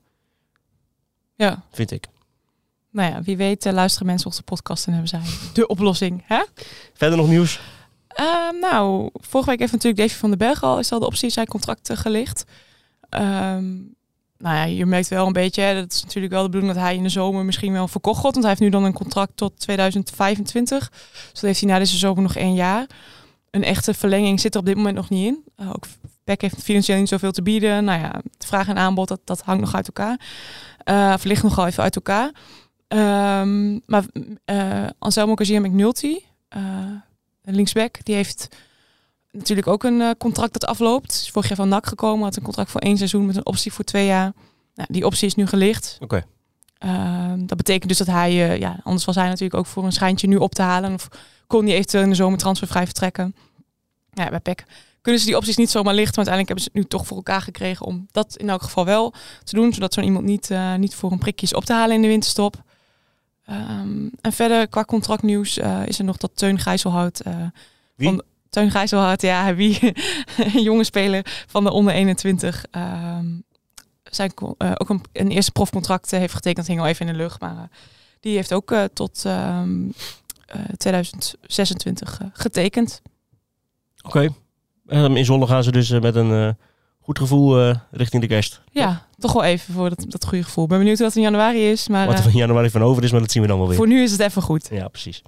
Ja, 1.35 1.63
vind 1.71 1.91
ik. 1.91 2.07
nou 2.91 3.11
ja, 3.11 3.21
wie 3.21 3.37
weet 3.37 3.65
luisteren 3.71 4.07
mensen 4.07 4.27
onze 4.27 4.43
podcast 4.43 4.85
en 4.87 4.91
hebben 4.91 5.09
zij 5.09 5.21
de 5.53 5.67
oplossing. 5.67 6.23
Hè? 6.25 6.43
Verder 6.93 7.17
nog 7.17 7.27
nieuws? 7.27 7.59
Ehm, 8.07 8.59
nou, 8.59 9.09
vorige 9.13 9.49
week 9.49 9.59
heeft 9.59 9.71
natuurlijk 9.71 10.01
Davy 10.01 10.13
van 10.19 10.29
den 10.29 10.37
Berg 10.37 10.63
al, 10.63 10.79
is 10.79 10.91
al 10.91 10.99
de 10.99 11.05
optie 11.05 11.29
zijn 11.29 11.47
contract 11.47 11.89
gelicht. 11.93 12.43
Ehm, 13.09 13.73
nou 14.41 14.55
ja, 14.55 14.63
je 14.63 14.85
merkt 14.85 15.07
wel 15.07 15.27
een 15.27 15.33
beetje, 15.33 15.61
hè, 15.61 15.73
dat 15.73 15.91
is 15.91 16.03
natuurlijk 16.03 16.33
wel 16.33 16.43
de 16.43 16.49
bedoeling 16.49 16.73
dat 16.73 16.83
hij 16.83 16.95
in 16.95 17.03
de 17.03 17.09
zomer 17.09 17.45
misschien 17.45 17.73
wel 17.73 17.87
verkocht 17.87 18.21
wordt. 18.21 18.35
Want 18.35 18.47
hij 18.47 18.55
heeft 18.55 18.65
nu 18.65 18.79
dan 18.79 18.83
een 18.83 18.93
contract 18.93 19.31
tot 19.35 19.59
2025. 19.59 20.89
Dus 20.89 21.31
dat 21.33 21.41
heeft 21.41 21.59
hij 21.59 21.69
na 21.69 21.77
deze 21.77 21.97
zomer 21.97 22.23
nog 22.23 22.35
één 22.35 22.53
jaar. 22.53 22.85
Een 23.49 23.63
echte 23.63 23.93
verlenging 23.93 24.39
zit 24.39 24.53
er 24.53 24.59
op 24.59 24.65
dit 24.65 24.75
moment 24.75 24.95
nog 24.95 25.09
niet 25.09 25.27
in. 25.27 25.43
Eh, 25.55 25.69
ook 25.69 25.85
PEC 26.23 26.41
heeft 26.41 26.63
financieel 26.63 26.97
niet 26.97 27.09
zoveel 27.09 27.31
te 27.31 27.41
bieden. 27.41 27.83
Nou 27.83 28.01
ja, 28.01 28.11
de 28.37 28.47
vraag 28.47 28.67
en 28.67 28.77
aanbod, 28.77 29.07
dat, 29.07 29.19
dat 29.23 29.41
hangt 29.41 29.61
nog 29.61 29.75
uit 29.75 29.87
elkaar. 29.87 30.19
Eh 30.83 31.11
of 31.15 31.23
ligt 31.23 31.43
nogal 31.43 31.65
even 31.67 31.83
uit 31.83 31.95
elkaar. 31.95 32.31
Ehm, 32.87 33.79
maar 33.85 34.03
eh 34.45 34.87
Anselmo 34.99 35.35
Garcia 35.35 35.59
McNulty, 35.59 36.19
een 37.43 37.55
linksback, 37.55 38.05
die 38.05 38.15
heeft 38.15 38.47
natuurlijk 39.31 39.67
ook 39.67 39.83
een 39.83 40.01
eh, 40.01 40.09
contract 40.17 40.53
dat 40.53 40.65
afloopt. 40.65 41.11
Is 41.11 41.29
vorig 41.29 41.47
jaar 41.47 41.57
van 41.57 41.69
NAC 41.69 41.87
gekomen, 41.87 42.23
had 42.23 42.35
een 42.35 42.43
contract 42.43 42.71
voor 42.71 42.81
één 42.81 42.97
seizoen 42.97 43.25
met 43.25 43.35
een 43.35 43.45
optie 43.45 43.73
voor 43.73 43.85
twee 43.85 44.05
jaar. 44.05 44.33
Nou, 44.75 44.87
die 44.91 45.05
optie 45.05 45.27
is 45.27 45.35
nu 45.35 45.47
gelicht. 45.47 45.97
Oké. 45.99 46.23
Ehm, 46.77 47.45
dat 47.45 47.57
betekent 47.57 47.87
dus 47.87 47.97
dat 47.97 48.07
hij, 48.07 48.29
eh, 48.29 48.59
ja, 48.59 48.79
anders 48.83 49.05
was 49.05 49.15
hij 49.15 49.27
natuurlijk 49.27 49.53
ook 49.53 49.65
voor 49.65 49.83
een 49.83 49.91
schijntje 49.91 50.27
nu 50.27 50.35
op 50.35 50.53
te 50.53 50.61
halen. 50.61 50.93
Of 50.93 51.07
kon 51.47 51.65
hij 51.65 51.73
eventueel 51.73 52.03
in 52.03 52.09
de 52.09 52.15
zomer 52.15 52.37
transfervrij 52.37 52.85
vertrekken. 52.85 53.35
Ja, 54.13 54.29
bij 54.29 54.39
PEC 54.39 54.63
kunnen 55.01 55.21
ze 55.21 55.27
die 55.27 55.37
opties 55.37 55.57
niet 55.57 55.69
zomaar 55.69 55.93
lichten. 55.93 56.15
Maar 56.23 56.33
uiteindelijk 56.33 56.47
hebben 56.47 56.63
ze 56.63 56.69
het 56.73 56.81
nu 56.81 56.97
toch 56.97 57.07
voor 57.07 57.17
elkaar 57.17 57.41
gekregen 57.41 57.85
om 57.85 58.07
dat 58.11 58.35
in 58.35 58.49
elk 58.49 58.61
geval 58.61 58.85
wel 58.85 59.13
te 59.43 59.55
doen. 59.55 59.73
Zodat 59.73 59.93
zo'n 59.93 60.03
iemand 60.03 60.25
niet, 60.25 60.51
eh, 60.51 60.75
niet 60.75 60.95
voor 60.95 61.11
een 61.11 61.19
prikje 61.19 61.45
is 61.45 61.53
op 61.53 61.65
te 61.65 61.73
halen 61.73 61.95
in 61.95 62.01
de 62.01 62.07
winterstop. 62.07 62.63
Ehm, 63.45 64.07
en 64.21 64.33
verder 64.33 64.67
qua 64.67 64.83
contractnieuws 64.83 65.57
is 65.85 65.99
er 65.99 66.05
nog 66.05 66.17
dat 66.17 66.31
Teun 66.33 66.59
Gijzelhout... 66.59 67.21
Wie? 67.95 68.07
Van, 68.07 68.23
Teun 68.51 68.71
Gijzelhout, 68.71 69.21
ja, 69.21 69.55
wie? 69.55 69.79
een 70.53 70.61
jonge 70.63 70.83
speler 70.83 71.25
van 71.47 71.63
de 71.63 71.71
onder 71.71 71.93
21. 71.93 72.65
ehm, 72.71 73.25
zijn, 74.03 74.31
eh, 74.57 74.71
ook 74.77 74.89
een, 74.89 75.01
een 75.13 75.31
eerste 75.31 75.51
profcontract 75.51 76.13
eh, 76.13 76.19
heeft 76.19 76.33
getekend. 76.33 76.67
Hing 76.67 76.79
al 76.79 76.85
even 76.85 77.07
in 77.07 77.11
de 77.11 77.17
lucht. 77.17 77.39
Maar 77.41 77.55
eh, 77.55 77.63
die 78.19 78.35
heeft 78.35 78.53
ook 78.53 78.73
tot 78.93 79.25
ehm, 79.25 79.89
eh, 80.45 80.61
2026 80.77 82.19
eh, 82.21 82.27
getekend. 82.33 83.01
Oké. 84.01 84.29
Ehm, 84.87 85.15
in 85.15 85.25
Zwolle 85.25 85.47
gaan 85.47 85.63
ze 85.63 85.71
dus 85.71 85.89
met 85.89 86.15
een 86.15 86.57
goed 86.99 87.19
gevoel 87.19 87.73
richting 87.91 88.21
de 88.21 88.27
kerst. 88.27 88.61
Ja, 88.71 89.05
toch 89.17 89.33
wel 89.33 89.43
even 89.43 89.73
voor 89.73 89.89
dat, 89.89 90.05
dat 90.07 90.25
goede 90.25 90.43
gevoel. 90.43 90.63
Ik 90.63 90.69
ben 90.69 90.79
benieuwd 90.79 90.97
dat 90.97 91.15
in 91.15 91.21
januari 91.21 91.69
is. 91.69 91.87
Maar 91.87 92.05
Wat 92.07 92.17
er 92.17 92.23
van 92.23 92.31
januari 92.31 92.69
van 92.69 92.83
over 92.83 93.03
is, 93.03 93.11
maar 93.11 93.19
dat 93.19 93.31
zien 93.31 93.41
we 93.41 93.47
dan 93.47 93.57
wel 93.57 93.67
weer. 93.67 93.77
voor 93.77 93.87
nu 93.87 94.01
is 94.03 94.11
het 94.11 94.19
even 94.19 94.41
goed. 94.41 94.67
Ja, 94.71 94.87
precies. 94.87 95.21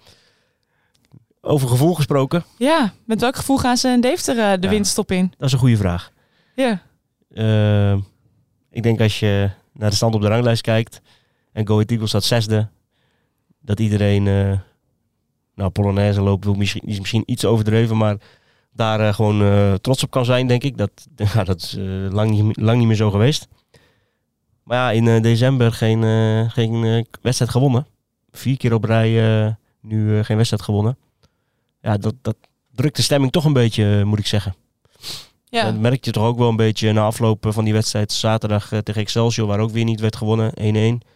Over 1.45 1.67
gevoel 1.67 1.93
gesproken, 1.93 2.43
Ja, 2.57 2.93
met 3.05 3.21
welk 3.21 3.35
gevoel 3.35 3.57
gaan 3.57 3.77
ze 3.77 3.87
in 3.89 4.01
Deventer 4.01 4.37
eh, 4.39 4.51
de 4.59 4.65
Ja. 4.65 4.69
winterstop 4.69 5.11
in? 5.11 5.33
dat 5.37 5.47
is 5.47 5.53
een 5.53 5.59
goede 5.59 5.77
vraag. 5.77 6.11
Ja, 6.55 6.81
Ehm, 7.33 7.99
ik 8.71 8.83
denk 8.83 9.01
als 9.01 9.19
je 9.19 9.49
naar 9.73 9.89
de 9.89 9.95
stand 9.95 10.15
op 10.15 10.21
de 10.21 10.27
ranglijst 10.27 10.61
kijkt 10.61 11.01
en 11.53 11.67
Go 11.67 11.73
Ahead 11.73 11.89
Eagles 11.91 12.09
staat 12.09 12.23
zesde, 12.23 12.67
dat 13.61 13.79
iedereen, 13.79 14.27
eh 14.27 14.59
nou 15.55 15.69
Polonaise 15.69 16.21
loopt, 16.21 16.57
misschien, 16.57 16.81
is 16.85 16.99
misschien 16.99 17.23
iets 17.25 17.45
overdreven, 17.45 17.97
maar 17.97 18.17
daar 18.71 18.99
eh, 18.99 19.13
gewoon 19.13 19.79
trots 19.81 20.03
op 20.03 20.11
kan 20.11 20.25
zijn, 20.25 20.47
denk 20.47 20.63
ik. 20.63 20.77
Dat, 20.77 20.91
ja, 21.33 21.43
dat 21.43 21.61
is 21.61 21.75
lang, 22.09 22.29
niet, 22.31 22.57
lang 22.57 22.77
niet 22.77 22.87
meer 22.87 22.95
zo 22.95 23.09
geweest. 23.11 23.47
Maar 24.63 24.77
ja, 24.77 24.91
in 24.91 25.21
december 25.21 25.71
geen, 25.71 26.01
geen 26.51 27.05
wedstrijd 27.21 27.51
gewonnen. 27.51 27.87
Vier 28.31 28.57
keer 28.57 28.73
op 28.73 28.83
rij 28.83 29.55
nu 29.81 30.23
geen 30.23 30.37
wedstrijd 30.37 30.63
gewonnen. 30.63 30.97
Ja, 31.83 31.97
dat, 31.97 32.13
dat 32.21 32.35
drukt 32.75 32.95
de 32.95 33.01
stemming 33.01 33.31
toch 33.31 33.45
een 33.45 33.53
beetje, 33.53 33.97
eh, 33.99 34.03
moet 34.05 34.19
ik 34.19 34.27
zeggen. 34.27 34.55
Ja, 35.45 35.63
Dat 35.63 35.79
merk 35.79 36.05
je 36.05 36.11
toch 36.11 36.23
ook 36.25 36.37
wel 36.37 36.49
een 36.49 36.55
beetje 36.55 36.91
na 36.93 37.01
afloop 37.01 37.45
van 37.49 37.63
die 37.63 37.73
wedstrijd 37.73 38.11
zaterdag 38.11 38.71
eh, 38.71 38.79
tegen 38.79 39.01
Excelsior, 39.01 39.47
waar 39.47 39.59
ook 39.59 39.71
weer 39.71 39.83
niet 39.83 39.99
werd 39.99 40.15
gewonnen, 40.15 40.53
1-1. 41.03 41.07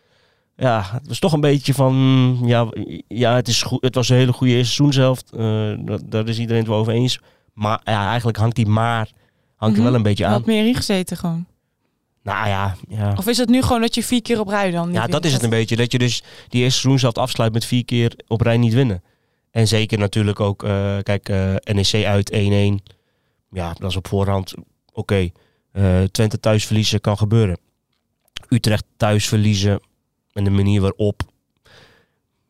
Ja, 0.55 0.89
het 0.91 1.07
was 1.07 1.19
toch 1.19 1.33
een 1.33 1.41
beetje 1.41 1.74
van, 1.74 2.38
ja, 2.45 2.67
ja 3.07 3.36
het, 3.36 3.47
is 3.47 3.62
goed, 3.62 3.83
het 3.83 3.95
was 3.95 4.09
een 4.09 4.15
hele 4.15 4.33
goede 4.33 4.53
eerste 4.53 4.74
seizoenshelft. 4.74 5.31
Eh 5.31 5.74
dat, 5.86 6.01
daar 6.05 6.27
is 6.27 6.39
iedereen 6.39 6.62
het 6.62 6.69
wel 6.69 6.79
over 6.79 6.93
eens. 6.93 7.19
Maar 7.53 7.81
ja, 7.83 8.07
eigenlijk 8.07 8.38
hangt 8.38 8.55
die 8.55 8.65
maar 8.65 9.09
hangt 9.55 9.75
er 9.75 9.81
Mhm. 9.81 9.89
wel 9.91 9.93
een 10.00 10.03
beetje 10.03 10.25
aan. 10.25 10.31
had 10.31 10.45
meer 10.45 10.67
ingezeten 10.67 11.17
gewoon. 11.17 11.45
Nou 12.24 12.47
ja, 12.47 12.75
ja. 12.89 13.13
Of 13.17 13.27
is 13.27 13.38
het 13.38 13.50
nu 13.50 13.62
gewoon 13.62 13.81
dat 13.81 13.95
je 13.95 14.03
vier 14.03 14.21
keer 14.21 14.39
op 14.39 14.47
rij 14.47 14.71
dan 14.71 14.88
niet 14.88 14.95
ja 14.95 15.07
dat 15.07 15.25
is 15.25 15.33
het 15.33 15.43
een 15.43 15.50
beetje. 15.50 15.75
Dat 15.75 15.91
je 15.91 15.97
dus 15.97 16.24
die 16.50 16.62
eerste 16.62 16.79
seizoenshelft 16.79 17.17
afsluit 17.17 17.53
met 17.53 17.65
vier 17.65 17.86
keer 17.86 18.13
op 18.27 18.41
rij 18.41 18.57
niet 18.57 18.74
winnen. 18.74 19.03
En 19.57 19.67
zeker 19.67 19.97
natuurlijk 19.97 20.39
ook, 20.39 20.63
eh, 20.63 20.97
kijk, 21.03 21.29
eh, 21.29 21.55
NEC 21.63 22.05
uit 22.05 22.31
1-1. 22.33 22.83
Ja, 23.51 23.73
dat 23.73 23.89
is 23.89 23.95
op 23.95 24.07
voorhand 24.07 24.53
oké. 24.93 25.29
Eh, 25.71 26.03
Twente 26.03 26.39
thuis 26.39 26.65
verliezen 26.65 27.01
kan 27.01 27.17
gebeuren. 27.17 27.57
Utrecht 28.49 28.85
thuis 28.97 29.27
verliezen 29.27 29.79
en 30.33 30.43
de 30.43 30.49
manier 30.49 30.81
waarop. 30.81 31.21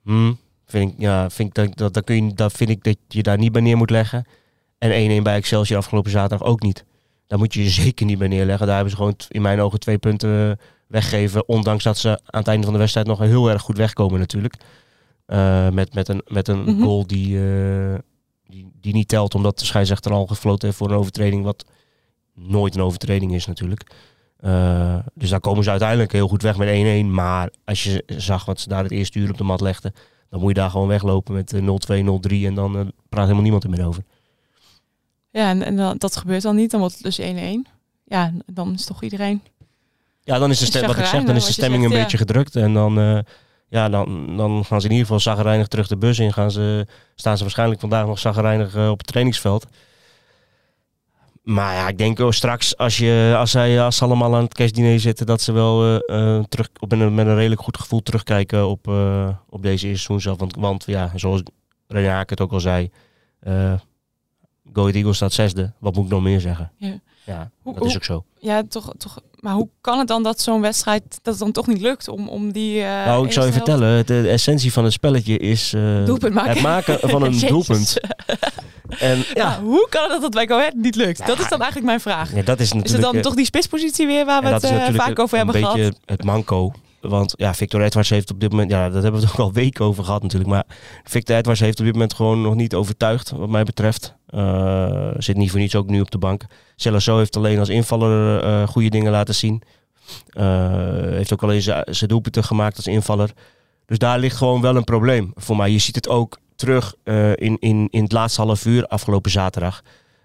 Hmm, 0.04 0.38
vind 0.66 0.92
ik, 0.92 0.96
ja, 0.98 1.30
vind 1.30 1.58
ik 1.58 1.76
dat, 1.76 1.94
dat, 1.94 2.04
kun 2.04 2.26
je, 2.26 2.34
dat 2.34 2.52
vind 2.52 2.70
ik 2.70 2.84
dat 2.84 2.98
je 3.08 3.24
daar 3.24 3.38
niet 3.38 3.52
bij 3.52 3.62
neer 3.62 3.78
moet 3.78 3.90
leggen. 3.90 4.26
En 4.78 4.92
1-1 4.92 5.24
bij 5.24 5.36
Excelsior 5.36 5.78
afgelopen 5.80 6.12
zaterdag 6.12 6.48
ook 6.48 6.62
niet. 6.62 6.86
Daar 7.28 7.40
moet 7.40 7.54
je 7.54 7.64
je 7.64 7.70
zeker 7.84 8.06
niet 8.06 8.18
bij 8.18 8.28
neerleggen. 8.28 8.66
Daar 8.66 8.76
hebben 8.76 8.94
ze 8.94 9.00
gewoon 9.00 9.16
in 9.28 9.42
mijn 9.42 9.60
ogen 9.60 9.80
twee 9.80 9.98
punten 9.98 10.60
weggeven. 10.88 11.48
Ondanks 11.48 11.84
dat 11.84 11.98
ze 11.98 12.10
aan 12.10 12.40
het 12.40 12.48
einde 12.48 12.64
van 12.64 12.74
de 12.74 12.80
wedstrijd 12.80 13.08
nog 13.08 13.20
heel 13.20 13.50
erg 13.50 13.62
goed 13.62 13.78
wegkomen 13.78 14.20
natuurlijk. 14.20 14.56
Eh, 15.28 15.70
met, 15.70 15.94
met 15.94 16.08
een, 16.08 16.22
met 16.28 16.48
een 16.48 16.64
Mhm. 16.64 16.82
goal 16.82 17.08
die, 17.08 17.38
eh, 17.38 17.96
die, 18.46 18.72
die 18.82 18.94
niet 18.94 19.08
telt. 19.08 19.36
Omdat 19.36 19.60
de 19.60 19.66
scheidsrechter 19.66 20.12
al 20.12 20.28
gefloten 20.28 20.66
heeft 20.68 20.80
voor 20.80 20.90
een 20.92 20.98
overtreding. 20.98 21.44
Wat 21.44 21.66
nooit 22.34 22.76
een 22.76 22.82
overtreding 22.82 23.34
is 23.34 23.46
natuurlijk. 23.46 23.92
Eh, 24.38 24.98
dus 25.14 25.30
daar 25.30 25.40
komen 25.40 25.64
ze 25.64 25.70
uiteindelijk 25.70 26.12
heel 26.12 26.28
goed 26.28 26.42
weg 26.42 26.58
met 26.58 26.68
1-1. 26.70 27.12
Maar 27.14 27.50
als 27.66 27.84
je 27.84 28.04
zag 28.08 28.46
wat 28.46 28.60
ze 28.60 28.70
daar 28.70 28.84
het 28.84 28.92
eerste 28.92 29.20
uur 29.20 29.30
op 29.30 29.38
de 29.38 29.44
mat 29.44 29.62
legden. 29.62 29.94
Dan 30.30 30.40
moet 30.40 30.50
je 30.50 30.56
daar 30.56 30.70
gewoon 30.70 30.88
weglopen 30.88 31.34
met 31.34 31.54
eh, 31.54 31.62
0-2, 31.62 32.04
0-3. 32.04 32.46
En 32.46 32.54
dan 32.54 32.92
praat 33.10 33.24
helemaal 33.24 33.42
niemand 33.42 33.64
er 33.64 33.70
meer 33.70 33.88
over. 33.88 34.04
Ja, 35.32 35.50
en, 35.50 35.62
en 35.62 35.76
dan, 35.76 35.98
dat 35.98 36.16
gebeurt 36.16 36.42
dan 36.42 36.56
niet. 36.56 36.72
Dan 36.72 36.80
wordt 36.80 36.96
het 36.96 37.04
dus 37.04 37.20
1-1. 37.20 37.68
Ja, 38.04 38.34
dan 38.46 38.74
is 38.74 38.86
toch 38.86 39.04
iedereen... 39.04 39.42
Ja, 40.24 40.40
dan 40.40 40.50
is 40.50 40.60
de 40.60 40.66
stem, 40.66 40.88
wat 40.88 40.98
ik 40.98 41.06
zeg, 41.06 41.24
dan 41.24 41.36
is 41.36 41.46
de 41.46 41.52
stemming 41.52 41.82
zegt, 41.82 41.94
een 41.94 41.98
ja. 42.00 42.04
beetje 42.04 42.18
gedrukt. 42.18 42.56
En 42.56 42.74
dan, 42.74 43.24
ja, 43.70 43.90
dan, 43.90 44.38
dan 44.38 44.66
gaan 44.66 44.82
ze 44.82 44.88
in 44.88 44.92
ieder 44.94 45.08
geval 45.08 45.20
zagrijnig 45.20 45.68
terug 45.68 45.88
de 45.88 45.98
bus 45.98 46.20
in. 46.20 46.34
Gaan 46.34 46.52
ze, 46.52 46.88
staan 47.16 47.38
ze 47.38 47.44
waarschijnlijk 47.44 47.80
vandaag 47.80 48.06
nog 48.06 48.20
zagrijnig 48.20 48.76
eh, 48.76 48.90
op 48.90 48.98
het 48.98 49.08
trainingsveld. 49.08 49.68
Maar 51.44 51.74
ja, 51.74 51.88
ik 51.88 51.98
denk 51.98 52.20
oh, 52.20 52.32
straks 52.32 52.78
als, 52.78 52.98
je, 52.98 53.36
als, 53.38 53.52
zij, 53.52 53.82
als 53.82 53.98
ze 53.98 54.04
allemaal 54.04 54.36
aan 54.36 54.44
het 54.44 54.54
kerstdiner 54.54 55.00
zitten... 55.00 55.26
dat 55.26 55.42
ze 55.42 55.52
wel 55.52 55.84
eh, 55.84 56.36
eh, 56.36 56.44
terug, 56.44 56.70
op 56.80 56.92
een, 56.92 57.16
met 57.16 57.28
een 57.28 57.36
redelijk 57.36 57.62
goed 57.62 57.78
gevoel 57.78 58.04
terugkijken 58.04 58.68
op, 58.68 58.88
op 59.50 59.62
deze 59.62 59.88
eerste 59.88 60.06
seizoen. 60.06 60.38
Want, 60.38 60.56
want 60.56 60.84
ja, 60.86 61.12
zoals 61.16 61.42
René 61.88 62.10
Haak 62.10 62.30
het 62.30 62.42
ook 62.42 62.52
al 62.52 62.60
zei... 62.60 62.92
Go 64.74 64.88
Eagles 64.88 65.16
staat 65.16 65.34
zesde. 65.34 65.74
Wat 65.80 65.96
moet 65.96 66.06
ik 66.06 66.12
nog 66.12 66.22
meer 66.22 66.40
zeggen? 66.40 66.72
Ja. 66.78 67.00
Ja, 67.28 67.50
Hoe- 67.64 67.74
dat 67.74 67.86
is 67.86 67.96
ook 67.96 68.04
zo. 68.04 68.24
Ja, 68.40 68.64
toch, 68.70 68.92
toch. 68.98 69.18
Maar 69.40 69.54
hoe 69.54 69.68
kan 69.82 70.00
het 70.00 70.08
dan 70.08 70.24
dat 70.24 70.42
zo'n 70.42 70.62
wedstrijd... 70.62 71.04
dat 71.10 71.34
het 71.34 71.40
dan 71.40 71.52
toch 71.52 71.68
niet 71.68 71.82
lukt 71.82 72.08
om, 72.08 72.28
om 72.30 72.52
die... 72.52 72.82
eh, 72.82 73.06
Nou, 73.06 73.26
ik 73.26 73.32
zou 73.32 73.46
je 73.46 73.52
vertellen, 73.52 74.06
de, 74.06 74.22
de 74.22 74.30
essentie 74.30 74.74
van 74.74 74.84
het 74.84 74.94
spelletje 74.94 75.38
is 75.38 75.74
eh, 75.74 75.82
maken. 76.32 76.50
het 76.50 76.62
maken 76.62 77.00
van 77.10 77.24
een 77.24 77.40
doelpunt. 77.40 77.98
En 79.00 79.24
Ja, 79.34 79.60
hoe 79.62 79.88
kan 79.90 80.02
het 80.04 80.12
dat 80.12 80.22
het 80.22 80.34
bij 80.34 80.48
Go 80.48 80.56
Ahead 80.58 80.74
niet 80.74 80.96
lukt? 80.96 81.26
dat 81.28 81.40
is 81.40 81.48
dan 81.50 81.58
eigenlijk 81.62 81.86
mijn 81.86 82.00
vraag. 82.00 82.36
ja, 82.36 82.42
dat 82.42 82.60
is 82.60 82.74
natuurlijk... 82.74 82.86
Is 82.86 82.92
het 82.92 83.02
dan 83.02 83.16
eh, 83.16 83.22
toch 83.22 83.36
die 83.36 83.46
spitspositie 83.46 84.08
weer 84.08 84.26
waar 84.26 84.42
we 84.42 84.48
het 84.48 84.62
dat 84.62 84.72
vaak 84.96 85.20
over 85.20 85.40
een 85.40 85.46
hebben 85.46 85.62
beetje 85.62 85.78
gehad? 85.80 86.00
het 86.06 86.24
manco. 86.24 86.72
Want 87.08 87.34
ja, 87.38 87.54
Victor 87.54 87.82
Edwards 87.82 88.10
heeft 88.10 88.32
op 88.32 88.40
dit 88.40 88.52
moment, 88.52 88.72
ja, 88.72 88.90
dat 88.90 89.04
hebben 89.04 89.22
we 89.22 89.28
ook 89.28 89.40
al 89.40 89.54
weken 89.54 89.86
over 89.86 90.04
gehad 90.04 90.22
natuurlijk. 90.22 90.50
Maar 90.50 90.66
Victor 91.04 91.36
Edwards 91.36 91.60
heeft 91.60 91.80
op 91.80 91.86
dit 91.86 91.94
moment 91.94 92.14
gewoon 92.14 92.42
nog 92.42 92.56
niet 92.56 92.76
overtuigd, 92.76 93.32
wat 93.32 93.50
mij 93.50 93.64
betreft. 93.64 94.16
Eh, 94.28 95.12
zit 95.18 95.38
niet 95.38 95.52
voor 95.52 95.60
niets 95.60 95.76
ook 95.76 95.88
nu 95.88 96.02
op 96.02 96.12
de 96.12 96.18
bank. 96.18 96.46
Celasso 96.76 97.18
heeft 97.18 97.36
alleen 97.36 97.60
als 97.60 97.70
invaller 97.70 98.44
eh 98.44 98.68
goede 98.68 98.90
dingen 98.90 99.12
laten 99.12 99.36
zien. 99.36 99.62
Eh, 100.30 100.72
heeft 101.02 101.34
ook 101.34 101.44
alleen 101.44 101.62
zijn 101.62 102.10
doelpunten 102.10 102.44
gemaakt 102.44 102.76
als 102.76 102.88
invaller. 102.88 103.32
Dus 103.86 103.98
daar 103.98 104.20
ligt 104.20 104.38
gewoon 104.38 104.62
wel 104.62 104.76
een 104.76 104.84
probleem 104.84 105.32
voor 105.36 105.56
mij. 105.56 105.72
Je 105.72 105.80
ziet 105.80 105.96
het 105.96 106.10
ook 106.10 106.38
terug 106.56 106.96
in, 107.36 107.58
in, 107.60 107.88
in 107.90 108.04
het 108.04 108.12
laatste 108.12 108.42
half 108.42 108.66
uur 108.66 108.88
afgelopen 108.88 109.32
zaterdag. 109.32 109.82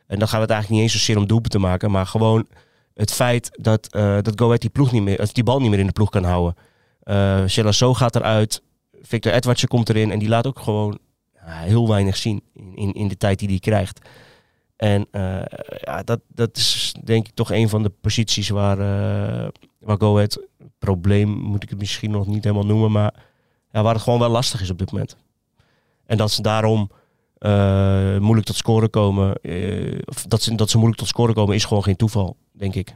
En 0.07 0.19
dan 0.19 0.29
gaat 0.29 0.41
het 0.41 0.51
eigenlijk 0.51 0.81
niet 0.81 0.91
eens 0.91 1.01
zozeer 1.01 1.23
om 1.23 1.27
doelpunten 1.27 1.61
te 1.61 1.67
maken, 1.67 1.91
maar 1.91 2.07
gewoon 2.07 2.47
het 2.95 3.13
feit 3.13 3.51
dat, 3.61 3.87
eh 3.91 4.19
dat 4.23 4.61
die, 4.61 4.71
ploeg 4.71 4.93
niet 4.93 5.03
meer, 5.03 5.29
die 5.33 5.45
bal 5.45 5.61
niet 5.61 5.71
meer 5.71 5.79
in 5.79 5.87
de 5.87 5.93
ploeg 5.93 6.11
kan 6.11 6.25
houden. 6.25 6.55
Uh, 7.05 7.93
gaat 7.93 8.17
eruit, 8.17 8.63
Victor 9.03 9.33
Edwardsen 9.33 9.69
komt 9.69 9.89
erin 9.89 10.11
en 10.11 10.19
die 10.19 10.29
laat 10.29 10.47
ook 10.47 10.59
gewoon 10.59 10.99
heel 11.45 11.89
weinig 11.89 12.17
zien 12.17 12.43
in, 12.55 12.77
in, 12.77 12.93
in 12.93 13.09
de 13.09 13.17
tijd 13.17 13.39
die 13.39 13.49
hij 13.49 13.59
krijgt. 13.59 14.09
En 14.77 15.07
eh, 15.11 15.43
ja, 15.81 16.03
dat, 16.03 16.21
dat 16.29 16.57
is 16.57 16.95
denk 17.05 17.29
ik 17.29 17.35
toch 17.35 17.53
een 17.53 17.69
van 17.69 17.83
de 17.83 17.93
posities 18.01 18.49
waar, 18.49 18.79
eh 18.79 19.49
waar 19.79 19.97
Go 19.99 20.15
Ahead, 20.15 20.47
probleem 20.79 21.29
moet 21.29 21.63
ik 21.63 21.71
het 21.71 21.79
misschien 21.79 22.11
nog 22.11 22.27
niet 22.27 22.45
helemaal 22.45 22.67
noemen, 22.67 22.93
maar 22.93 23.15
ja, 23.71 23.83
waar 23.83 23.95
het 23.95 24.03
gewoon 24.03 24.19
wel 24.19 24.29
lastig 24.29 24.61
is 24.61 24.71
op 24.71 24.79
dit 24.79 24.93
moment. 24.93 25.17
En 26.07 26.17
dat 26.17 26.31
ze 26.31 26.43
daarom 26.43 26.91
moeilijk 28.21 28.47
tot 28.47 28.57
scoren 28.57 28.91
komen, 28.91 29.41
of 30.05 30.25
dat 30.29 30.43
ze, 30.43 30.55
dat 30.55 30.71
ze 30.71 30.77
moeilijk 30.77 31.01
tot 31.01 31.09
scoren 31.09 31.35
komen, 31.35 31.55
is 31.55 31.65
gewoon 31.65 31.83
geen 31.83 31.97
toeval, 31.97 32.37
denk 32.53 32.75
ik. 32.75 32.95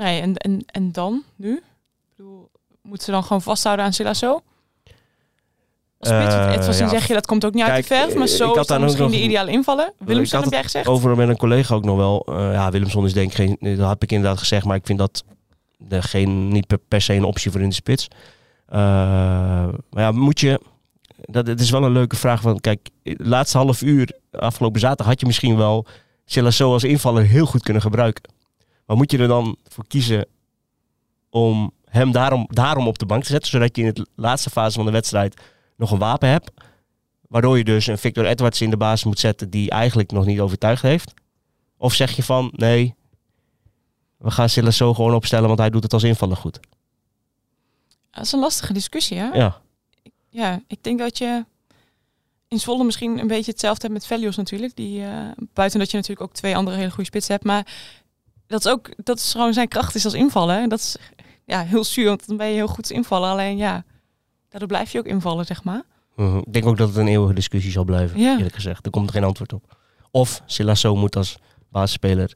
Nee, 0.00 0.20
en, 0.20 0.34
en, 0.36 0.62
en 0.66 0.92
dan, 0.92 1.22
nu? 1.36 1.52
Ik 1.56 1.62
bedoel, 2.16 2.50
moeten 2.82 3.04
ze 3.04 3.10
dan 3.10 3.22
gewoon 3.22 3.42
vasthouden 3.42 3.84
aan 3.84 3.92
Silasso? 3.92 4.40
Als 5.98 6.08
spits, 6.08 6.34
Eh, 6.34 6.50
het 6.52 6.66
was 6.66 6.78
ja, 6.78 6.88
zeg 6.88 7.06
je, 7.06 7.14
dat 7.14 7.26
komt 7.26 7.44
ook 7.44 7.54
niet 7.54 7.64
uit 7.64 7.76
de 7.88 7.94
verf, 7.94 8.14
maar 8.14 8.26
zo 8.26 8.48
ik 8.48 8.54
had 8.54 8.60
is 8.60 8.66
dan 8.66 8.80
misschien 8.82 9.04
nog- 9.04 9.12
de 9.12 9.22
ideale 9.22 9.50
invallen. 9.50 9.92
Willemson 9.98 10.42
heb 10.42 10.52
jij 10.52 10.62
gezegd? 10.62 10.86
Over 10.86 11.16
met 11.16 11.28
een 11.28 11.36
collega 11.36 11.74
ook 11.74 11.84
nog 11.84 11.96
wel. 11.96 12.26
Eh, 12.26 12.52
ja, 12.52 12.70
Willemson 12.70 13.04
is 13.04 13.12
denk 13.12 13.28
ik 13.30 13.34
geen. 13.34 13.76
Dat 13.76 13.88
heb 13.88 14.02
ik 14.02 14.12
inderdaad 14.12 14.38
gezegd, 14.38 14.64
maar 14.64 14.76
ik 14.76 14.86
vind 14.86 14.98
dat 14.98 15.24
geen, 15.88 16.48
niet 16.48 16.66
per, 16.66 16.78
per 16.88 17.00
se 17.00 17.14
een 17.14 17.24
optie 17.24 17.50
voor 17.50 17.60
in 17.60 17.68
de 17.68 17.74
spits. 17.74 18.08
Eh, 18.66 18.78
maar 19.90 20.02
ja, 20.02 20.12
moet 20.12 20.40
je. 20.40 20.60
Dat, 21.20 21.46
het 21.46 21.60
is 21.60 21.70
wel 21.70 21.84
een 21.84 21.92
leuke 21.92 22.16
vraag. 22.16 22.40
Want 22.40 22.60
kijk, 22.60 22.88
laatste 23.02 23.58
half 23.58 23.82
uur 23.82 24.12
afgelopen 24.30 24.80
zaterdag 24.80 25.06
had 25.06 25.20
je 25.20 25.26
misschien 25.26 25.56
wel 25.56 25.86
Celasso 26.24 26.72
als 26.72 26.84
invaller 26.84 27.24
heel 27.24 27.46
goed 27.46 27.62
kunnen 27.62 27.82
gebruiken. 27.82 28.22
Maar 28.90 28.98
moet 28.98 29.10
je 29.10 29.18
er 29.18 29.28
dan 29.28 29.56
voor 29.68 29.86
kiezen 29.86 30.26
om 31.28 31.72
hem 31.84 32.12
daarom, 32.12 32.46
daarom 32.48 32.86
op 32.86 32.98
de 32.98 33.06
bank 33.06 33.22
te 33.22 33.28
zetten, 33.28 33.50
zodat 33.50 33.76
je 33.76 33.82
in 33.82 33.94
de 33.94 34.06
laatste 34.14 34.50
fase 34.50 34.76
van 34.76 34.84
de 34.84 34.90
wedstrijd 34.90 35.40
nog 35.76 35.90
een 35.90 35.98
wapen 35.98 36.28
hebt? 36.28 36.50
Waardoor 37.28 37.58
je 37.58 37.64
dus 37.64 37.86
een 37.86 37.98
Victor 37.98 38.26
Edwards 38.26 38.60
in 38.60 38.70
de 38.70 38.76
basis 38.76 39.04
moet 39.04 39.18
zetten 39.18 39.50
die 39.50 39.70
eigenlijk 39.70 40.10
nog 40.12 40.26
niet 40.26 40.40
overtuigd 40.40 40.82
heeft. 40.82 41.14
Of 41.76 41.94
zeg 41.94 42.16
je 42.16 42.22
van 42.22 42.52
nee, 42.56 42.94
we 44.16 44.30
gaan 44.30 44.48
Silasso 44.48 44.94
gewoon 44.94 45.14
opstellen, 45.14 45.46
want 45.46 45.58
hij 45.58 45.70
doet 45.70 45.82
het 45.82 45.92
als 45.92 46.02
invaller 46.02 46.36
goed. 46.36 46.60
Dat 48.10 48.24
is 48.24 48.32
een 48.32 48.40
lastige 48.40 48.72
discussie, 48.72 49.18
hè? 49.18 49.26
Ja, 49.26 49.60
Ja, 50.28 50.62
ik 50.66 50.82
denk 50.82 50.98
dat 50.98 51.18
je 51.18 51.44
in 52.48 52.60
Zwolle 52.60 52.84
misschien 52.84 53.18
een 53.18 53.26
beetje 53.26 53.50
hetzelfde 53.50 53.82
hebt 53.82 53.94
met 53.94 54.06
Velios 54.06 54.36
natuurlijk. 54.36 54.76
Die, 54.76 55.04
eh, 55.04 55.30
buiten 55.52 55.78
dat 55.78 55.90
je 55.90 55.96
natuurlijk 55.96 56.28
ook 56.28 56.34
twee 56.34 56.56
andere 56.56 56.76
hele 56.76 56.90
goede 56.90 57.04
spitsen 57.04 57.32
hebt. 57.32 57.44
Maar 57.44 57.66
dat 58.50 58.64
is 58.64 58.72
ook, 58.72 58.90
dat 59.04 59.18
is 59.18 59.30
gewoon 59.32 59.52
zijn 59.52 59.68
kracht 59.68 59.94
is 59.94 60.04
als 60.04 60.14
invallen. 60.14 60.68
Dat 60.68 60.78
is 60.78 60.96
ja, 61.44 61.62
heel 61.62 61.84
zuur, 61.84 62.06
want 62.06 62.26
dan 62.26 62.36
ben 62.36 62.46
je 62.46 62.54
heel 62.54 62.66
goed 62.66 62.90
invallen. 62.90 63.30
Alleen 63.30 63.56
ja, 63.56 63.84
daardoor 64.48 64.68
blijf 64.68 64.92
je 64.92 64.98
ook 64.98 65.06
invallen, 65.06 65.46
zeg 65.46 65.64
maar. 65.64 65.82
Mhm. 66.16 66.36
ik 66.36 66.52
denk 66.52 66.66
ook 66.66 66.76
dat 66.76 66.88
het 66.88 66.96
een 66.96 67.08
eeuwige 67.08 67.34
discussie 67.34 67.72
zal 67.72 67.84
blijven, 67.84 68.20
Ja. 68.20 68.36
eerlijk 68.36 68.54
gezegd. 68.54 68.84
Er 68.84 68.90
komt 68.90 69.10
geen 69.10 69.24
antwoord 69.24 69.52
op. 69.52 69.76
Of 70.10 70.42
Silasso 70.46 70.96
moet 70.96 71.16
als 71.16 71.36
basisspeler 71.68 72.34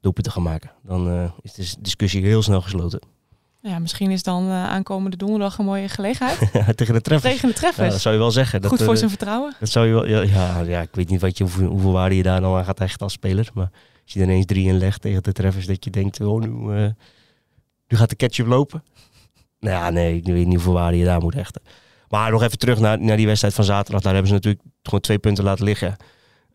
doelpunten 0.00 0.32
gaan 0.32 0.42
maken. 0.42 0.70
Dan 0.82 1.08
eh, 1.08 1.30
is 1.42 1.52
de 1.74 1.80
discussie 1.80 2.22
heel 2.24 2.42
snel 2.42 2.60
gesloten. 2.60 3.00
Ja, 3.60 3.78
misschien 3.78 4.10
is 4.10 4.22
dan 4.22 4.48
eh, 4.48 4.64
aankomende 4.68 5.16
donderdag 5.16 5.58
een 5.58 5.64
mooie 5.64 5.88
gelegenheid. 5.88 6.38
Tegen 6.76 6.94
de 6.94 7.00
treffers. 7.00 7.32
Tegen 7.34 7.48
de 7.48 7.54
Ja, 7.54 7.60
treffers. 7.60 7.90
dat 7.90 8.00
zou 8.00 8.14
je 8.14 8.20
wel 8.20 8.30
zeggen. 8.30 8.60
Dat, 8.60 8.70
Goed 8.70 8.82
voor 8.82 8.92
eh, 8.92 8.98
zijn 8.98 9.10
vertrouwen. 9.10 9.54
Dat 9.60 9.68
zou 9.68 9.86
je 9.86 9.92
wel, 9.92 10.06
ja, 10.06 10.22
ja, 10.22 10.60
ja, 10.60 10.80
ik 10.80 10.88
weet 10.94 11.08
niet 11.08 11.20
wat 11.20 11.38
je, 11.38 11.44
hoeveel, 11.44 11.68
hoeveel 11.68 11.92
waarde 11.92 12.16
je 12.16 12.22
daar 12.22 12.40
nou 12.40 12.58
aan 12.58 12.64
gaat 12.64 12.78
hechten 12.78 13.00
als 13.00 13.12
speler. 13.12 13.50
Maar 13.54 13.70
als 14.08 14.16
je 14.16 14.22
er 14.22 14.30
ineens 14.32 14.46
drie 14.46 14.68
in 14.68 14.78
legt 14.78 15.00
tegen 15.00 15.22
de 15.22 15.32
treffers, 15.32 15.66
dat 15.66 15.84
je 15.84 15.90
denkt, 15.90 16.20
oh, 16.20 16.40
nu, 16.40 16.76
eh, 16.76 16.90
nu 17.88 17.96
gaat 17.96 18.08
de 18.08 18.16
ketchup 18.16 18.46
lopen. 18.46 18.84
Nou 19.60 19.74
ja, 19.76 19.90
nee, 19.90 20.16
ik 20.16 20.24
weet 20.24 20.44
niet 20.44 20.54
hoeveel 20.54 20.72
waarde 20.72 20.98
je 20.98 21.04
daar 21.04 21.20
moet 21.20 21.34
hechten. 21.34 21.62
Maar 22.08 22.30
nog 22.30 22.42
even 22.42 22.58
terug 22.58 22.78
naar, 22.78 23.00
naar 23.00 23.16
die 23.16 23.26
wedstrijd 23.26 23.54
van 23.54 23.64
zaterdag. 23.64 24.02
Daar 24.02 24.12
hebben 24.12 24.28
ze 24.28 24.36
natuurlijk 24.36 24.64
gewoon 24.82 25.00
twee 25.00 25.18
punten 25.18 25.44
laten 25.44 25.64
liggen. 25.64 25.96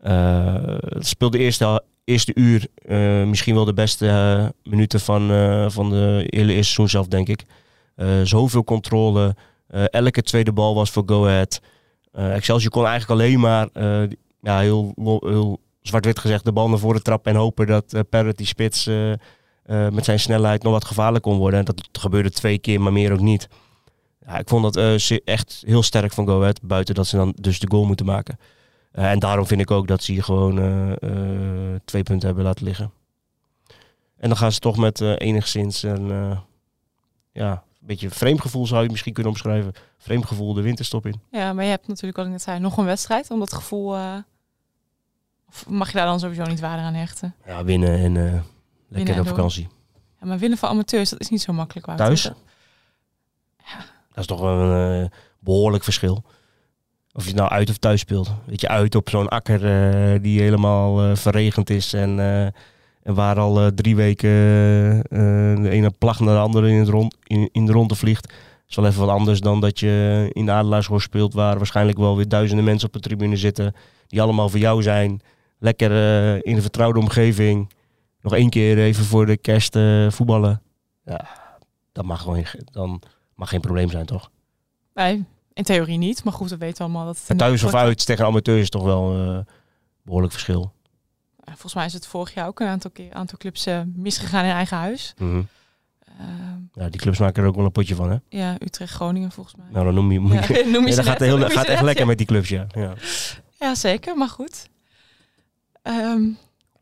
Eh, 0.00 0.54
het 0.78 1.06
speelde 1.06 1.36
de 1.38 1.44
eerste, 1.44 1.82
eerste 2.04 2.32
uur 2.34 2.66
eh, 2.74 3.24
misschien 3.24 3.54
wel 3.54 3.64
de 3.64 3.74
beste 3.74 4.54
minuten 4.62 5.00
van, 5.00 5.28
van 5.70 5.90
de 5.90 6.26
hele 6.26 6.52
eerste 6.52 6.72
seizoen 6.72 6.88
zelf, 6.88 7.06
denk 7.06 7.28
ik. 7.28 7.44
Zoveel 8.22 8.64
controle. 8.64 9.36
Elke 9.90 10.22
tweede 10.22 10.52
bal 10.52 10.74
was 10.74 10.90
voor 10.90 11.02
Go 11.06 11.26
Ahead. 11.26 11.60
Excelsior 12.12 12.70
kon 12.70 12.86
eigenlijk 12.86 13.20
alleen 13.20 13.40
maar, 13.40 13.68
ja, 14.40 14.60
heel, 14.60 14.92
heel 15.20 15.60
zwart-wit 15.88 16.18
gezegd, 16.18 16.44
de 16.44 16.52
bal 16.52 16.68
naar 16.68 16.78
voren 16.78 17.02
trappen 17.02 17.32
en 17.32 17.38
hopen 17.38 17.66
dat 17.66 18.36
die 18.36 18.46
spits, 18.46 18.86
eh, 18.86 19.12
eh, 19.12 19.18
met 19.92 20.04
zijn 20.04 20.20
snelheid 20.20 20.62
nog 20.62 20.72
wat 20.72 20.84
gevaarlijk 20.84 21.24
kon 21.24 21.38
worden. 21.38 21.58
En 21.58 21.64
dat 21.64 21.88
gebeurde 21.92 22.30
twee 22.30 22.58
keer, 22.58 22.80
maar 22.80 22.92
meer 22.92 23.12
ook 23.12 23.20
niet. 23.20 23.48
Ja, 24.26 24.38
ik 24.38 24.48
vond 24.48 24.74
dat 24.74 25.00
echt 25.24 25.62
heel 25.66 25.82
sterk 25.82 26.12
van 26.12 26.26
Go 26.26 26.40
Ahead, 26.40 26.62
buiten 26.62 26.94
dat 26.94 27.06
ze 27.06 27.16
dan 27.16 27.32
dus 27.40 27.58
de 27.58 27.70
goal 27.70 27.84
moeten 27.84 28.06
maken. 28.06 28.38
En 28.92 29.18
daarom 29.18 29.46
vind 29.46 29.60
ik 29.60 29.70
ook 29.70 29.88
dat 29.88 30.02
ze 30.02 30.12
hier 30.12 30.24
gewoon 30.24 30.54
twee 31.84 32.02
punten 32.02 32.26
hebben 32.26 32.44
laten 32.44 32.64
liggen. 32.64 32.92
En 34.16 34.28
dan 34.28 34.36
gaan 34.36 34.52
ze 34.52 34.58
toch 34.58 34.76
met 34.76 35.00
enigszins 35.00 35.82
een 35.82 36.38
ja, 37.32 37.64
beetje 37.80 38.10
vreemd 38.10 38.40
gevoel 38.40 38.66
zou 38.66 38.82
je 38.82 38.90
misschien 38.90 39.12
kunnen 39.12 39.32
omschrijven. 39.32 39.72
Vreemd 39.98 40.26
gevoel 40.26 40.54
de 40.54 40.62
winterstop 40.62 41.06
in. 41.06 41.20
Ja, 41.30 41.52
maar 41.52 41.64
je 41.64 41.70
hebt 41.70 41.88
natuurlijk, 41.88 42.16
wat 42.16 42.26
ik 42.26 42.32
net 42.32 42.42
zei, 42.42 42.58
nog 42.58 42.76
een 42.76 42.84
wedstrijd. 42.84 43.30
Om 43.30 43.38
dat 43.38 43.52
gevoel... 43.52 43.96
of 45.54 45.68
mag 45.68 45.88
je 45.88 45.96
daar 45.96 46.06
dan 46.06 46.20
sowieso 46.20 46.44
niet 46.44 46.60
waarde 46.60 46.82
aan 46.82 46.94
hechten? 46.94 47.34
Ja, 47.46 47.64
winnen 47.64 47.98
en 47.98 48.32
eh, 48.32 48.40
lekker 48.88 49.20
op 49.20 49.26
vakantie. 49.26 49.68
Ja, 50.20 50.26
maar 50.26 50.38
winnen 50.38 50.58
van 50.58 50.68
amateurs, 50.68 51.10
dat 51.10 51.20
is 51.20 51.28
niet 51.28 51.42
zo 51.42 51.52
makkelijk. 51.52 51.86
Wouter. 51.86 52.06
Thuis? 52.06 52.32
Dat 54.14 54.22
is 54.22 54.26
toch 54.26 54.40
wel 54.40 54.58
een 54.58 55.02
eh, 55.02 55.10
behoorlijk 55.38 55.84
verschil. 55.84 56.24
Of 57.12 57.22
je 57.22 57.28
het 57.28 57.38
nou 57.38 57.50
uit 57.50 57.70
of 57.70 57.76
thuis 57.76 58.00
speelt. 58.00 58.30
Weet 58.46 58.60
je, 58.60 58.68
uit 58.68 58.94
op 58.94 59.08
zo'n 59.08 59.28
akker 59.28 59.64
eh, 59.64 60.22
die 60.22 60.40
helemaal 60.40 61.16
verregend 61.16 61.70
is. 61.70 61.92
En, 61.92 62.18
eh, 62.20 62.44
en 63.02 63.14
waar 63.14 63.38
al 63.38 63.74
drie 63.74 63.96
weken 63.96 64.30
de 65.62 65.68
ene 65.70 65.90
plag 65.98 66.20
naar 66.20 66.34
de 66.34 66.40
andere 66.40 66.68
in, 66.68 66.78
het 66.78 66.88
rond, 66.88 67.16
in, 67.24 67.48
in 67.52 67.66
de 67.66 67.72
ronde 67.72 67.94
vliegt. 67.94 68.32
is 68.68 68.76
wel 68.76 68.86
even 68.86 69.00
wat 69.00 69.16
anders 69.16 69.40
dan 69.40 69.60
dat 69.60 69.80
je 69.80 70.28
in 70.32 70.46
de 70.46 70.52
Adelaarshorst 70.52 71.06
speelt. 71.06 71.34
Waar 71.34 71.56
waarschijnlijk 71.56 71.98
wel 71.98 72.16
weer 72.16 72.28
duizenden 72.28 72.64
mensen 72.64 72.86
op 72.86 72.94
de 72.94 73.00
tribune 73.00 73.36
zitten. 73.36 73.74
Die 74.06 74.22
allemaal 74.22 74.48
voor 74.48 74.58
jou 74.58 74.82
zijn. 74.82 75.20
Lekker 75.58 75.90
eh, 75.90 76.34
in 76.34 76.56
een 76.56 76.62
vertrouwde 76.62 76.98
omgeving. 76.98 77.72
Nog 78.20 78.34
één 78.34 78.50
keer 78.50 78.78
even 78.78 79.04
voor 79.04 79.26
de 79.26 79.36
kerst 79.36 79.76
eh, 79.76 80.10
voetballen. 80.10 80.62
Ja, 81.04 81.26
dat 81.92 82.04
mag 82.04 82.20
gewoon 82.22 82.44
dan 82.72 83.02
mag 83.34 83.48
geen 83.48 83.60
probleem 83.60 83.90
zijn, 83.90 84.06
toch? 84.06 84.30
Nee, 84.94 85.24
in 85.52 85.62
theorie 85.62 85.98
niet. 85.98 86.24
Maar 86.24 86.32
goed, 86.32 86.50
we 86.50 86.56
weten 86.56 86.84
allemaal 86.84 87.06
dat 87.06 87.24
het... 87.26 87.38
Thuis 87.38 87.62
of 87.62 87.74
uit 87.74 88.06
tegen 88.06 88.24
amateurs 88.26 88.60
is 88.60 88.70
toch 88.70 88.82
wel 88.82 89.10
een 89.10 89.38
eh, 89.38 89.52
behoorlijk 90.02 90.32
verschil. 90.32 90.72
Volgens 91.44 91.74
mij 91.74 91.86
is 91.86 91.92
het 91.92 92.06
vorig 92.06 92.34
jaar 92.34 92.46
ook 92.46 92.60
een 92.60 92.66
aantal, 92.66 92.90
keer, 92.90 93.12
aantal 93.12 93.38
clubs 93.38 93.66
misgegaan 93.94 94.44
in 94.44 94.50
eigen 94.50 94.76
huis. 94.76 95.14
Mhm. 95.18 95.42
Ehm, 96.18 96.58
Ja, 96.72 96.88
die 96.88 97.00
clubs 97.00 97.18
maken 97.18 97.42
er 97.42 97.48
ook 97.48 97.54
wel 97.56 97.64
een 97.64 97.72
potje 97.72 97.94
van, 97.94 98.10
hè? 98.10 98.16
ja, 98.28 98.56
Utrecht-Groningen 98.58 99.30
volgens 99.30 99.54
mij. 99.56 99.66
Nou, 99.70 99.84
dan 99.84 99.94
noem 99.94 100.12
je... 100.12 100.20
Ja, 100.20 100.70
noem 100.70 100.82
je 100.82 100.88
Ja, 100.88 100.90
ze 100.90 100.96
dat 100.96 101.04
gaat, 101.06 101.18
heel, 101.18 101.48
gaat 101.48 101.66
echt 101.66 101.82
lekker 101.82 102.06
met 102.06 102.18
die 102.18 102.26
clubs, 102.26 102.48
ja. 102.48 102.66
ja. 102.74 102.92
Ja, 103.58 103.74
zeker, 103.74 104.16
maar 104.16 104.28
goed. 104.28 104.68
Ehm, 105.84 106.22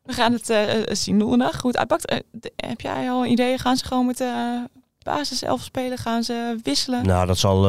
we 0.02 0.12
gaan 0.12 0.32
het 0.32 0.50
eh, 0.50 0.74
eh, 0.80 0.94
zien 0.94 1.20
hoe 1.20 1.42
het 1.42 1.76
uitpakt. 1.76 2.06
Eh, 2.06 2.18
de- 2.30 2.52
heb 2.56 2.80
jij 2.80 3.10
al 3.10 3.26
ideeën? 3.26 3.58
Gaan 3.58 3.76
ze 3.76 3.84
gewoon 3.84 4.06
met 4.06 4.18
de 4.18 4.62
basis 5.02 5.42
elf 5.42 5.62
spelen? 5.62 5.98
Gaan 5.98 6.22
ze 6.22 6.56
wisselen? 6.62 7.06
Nou, 7.06 7.26
dat, 7.26 7.38
zal, 7.38 7.62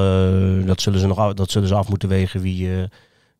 dat, 0.65 0.81
zullen 0.81 0.99
ze 0.99 1.07
nog 1.07 1.17
af, 1.17 1.33
dat 1.33 1.51
zullen 1.51 1.67
ze 1.67 1.75
af 1.75 1.89
moeten 1.89 2.09
wegen 2.09 2.41
wie, 2.41 2.89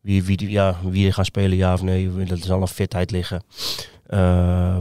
wie, 0.00 0.24
wie, 0.24 0.50
ja, 0.50 0.76
wie 0.82 1.06
er 1.06 1.12
gaat 1.12 1.26
spelen, 1.26 1.56
ja 1.56 1.72
of 1.72 1.82
nee. 1.82 2.24
Dat 2.24 2.38
zal 2.38 2.60
een 2.60 2.68
fitheid 2.68 3.10
liggen. 3.10 3.42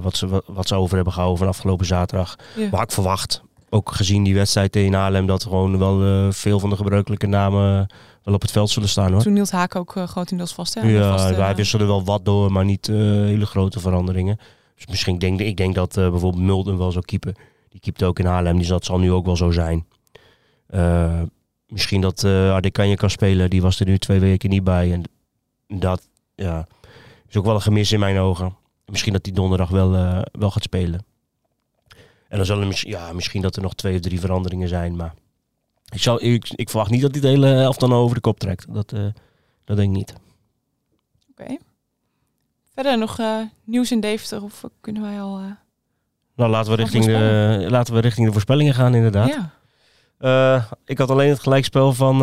Wat, 0.01 0.15
ze, 0.17 0.27
wat, 0.27 0.43
wat 0.47 0.67
ze 0.67 0.75
over 0.75 0.95
hebben 0.95 1.13
gehouden 1.13 1.39
van 1.39 1.47
afgelopen 1.47 1.85
zaterdag. 1.85 2.35
Ja. 2.55 2.67
Maar 2.71 2.83
ik 2.83 2.91
verwacht, 2.91 3.41
ook 3.69 3.91
gezien 3.91 4.23
die 4.23 4.35
wedstrijd 4.35 4.71
tegen 4.71 4.93
Haarlem, 4.93 5.25
dat 5.25 5.43
gewoon 5.43 5.77
wel 5.77 6.31
veel 6.31 6.59
van 6.59 6.69
de 6.69 6.75
gebruikelijke 6.75 7.27
namen 7.27 7.87
wel 8.23 8.33
op 8.33 8.41
het 8.41 8.51
veld 8.51 8.69
zullen 8.69 8.89
staan 8.89 9.11
hoor. 9.11 9.21
Toen 9.21 9.35
hield 9.35 9.51
Haak 9.51 9.75
ook 9.75 9.95
eh, 9.95 10.07
grotendeels 10.07 10.53
vast. 10.53 10.73
Hè? 10.73 10.81
Ja, 10.81 11.17
Vast, 11.17 11.29
eh, 11.29 11.37
wij 11.37 11.55
wisselen 11.55 11.87
wel 11.87 12.03
wat 12.03 12.25
door, 12.25 12.51
maar 12.51 12.65
niet 12.65 12.89
eh, 12.89 12.95
hele 12.95 13.45
grote 13.45 13.79
veranderingen. 13.79 14.37
Dus 14.75 14.87
misschien 14.87 15.17
denk 15.17 15.39
ik 15.39 15.57
denk 15.57 15.75
dat 15.75 15.93
bijvoorbeeld 15.93 16.43
Mulden 16.43 16.77
wel 16.77 16.91
zou 16.91 17.05
keepen. 17.05 17.35
Die 17.69 17.79
keept 17.79 18.03
ook 18.03 18.19
in 18.19 18.25
Haarlem, 18.25 18.57
dus 18.57 18.67
dat 18.67 18.85
zal 18.85 18.99
nu 18.99 19.11
ook 19.11 19.25
wel 19.25 19.35
zo 19.35 19.51
zijn. 19.51 19.87
Misschien 21.67 22.01
dat 22.01 22.23
eh 22.23 22.53
Adekanje 22.53 22.95
kan 22.95 23.09
spelen, 23.09 23.49
die 23.49 23.61
was 23.61 23.79
er 23.79 23.85
nu 23.85 23.97
twee 23.97 24.19
weken 24.19 24.49
niet 24.49 24.63
bij. 24.63 24.91
En 24.91 25.03
dat 25.79 26.07
ja, 26.35 26.67
is 27.27 27.37
ook 27.37 27.45
wel 27.45 27.55
een 27.55 27.61
gemis 27.61 27.91
in 27.91 27.99
mijn 27.99 28.17
ogen. 28.17 28.55
Misschien 28.85 29.13
dat 29.13 29.25
hij 29.25 29.35
donderdag 29.35 29.69
wel, 29.69 29.91
wel 30.31 30.51
gaat 30.51 30.63
spelen. 30.63 31.05
En 32.27 32.37
dan 32.37 32.45
zullen 32.45 32.67
mis- 32.67 32.81
ja, 32.81 33.13
misschien 33.13 33.41
dat 33.41 33.55
er 33.55 33.61
nog 33.61 33.73
twee 33.73 33.95
of 33.95 34.01
drie 34.01 34.19
veranderingen 34.19 34.67
zijn, 34.67 34.95
maar 34.95 35.13
ik, 35.93 36.01
zou, 36.01 36.21
ik, 36.21 36.49
ik 36.55 36.69
verwacht 36.69 36.91
niet 36.91 37.01
dat 37.01 37.11
hij 37.11 37.21
de 37.21 37.27
hele 37.27 37.47
helft 37.47 37.79
dan 37.79 37.93
over 37.93 38.15
de 38.15 38.21
kop 38.21 38.39
trekt. 38.39 38.73
Dat, 38.73 38.91
eh, 38.93 39.05
dat 39.65 39.77
denk 39.77 39.89
ik 39.89 39.95
niet. 39.97 40.13
Oké. 41.31 41.57
Verder 42.73 42.97
nog 42.97 43.19
eh, 43.19 43.37
nieuws 43.63 43.91
in 43.91 43.99
Deventer? 43.99 44.43
Of 44.43 44.63
kunnen 44.81 45.01
wij 45.01 45.21
al... 45.21 45.37
eh, 45.39 45.43
Nou, 46.35 46.49
laten 46.51 46.71
we, 46.71 46.77
richting 46.77 47.05
de, 47.05 47.65
laten 47.69 47.93
we 47.93 47.99
richting 47.99 48.25
de 48.27 48.31
voorspellingen 48.33 48.73
gaan, 48.73 48.95
inderdaad. 48.95 49.27
ja. 50.19 50.67
Ik 50.85 50.97
had 50.97 51.09
alleen 51.09 51.29
het 51.29 51.39
gelijkspel 51.39 51.93
van, 51.93 52.17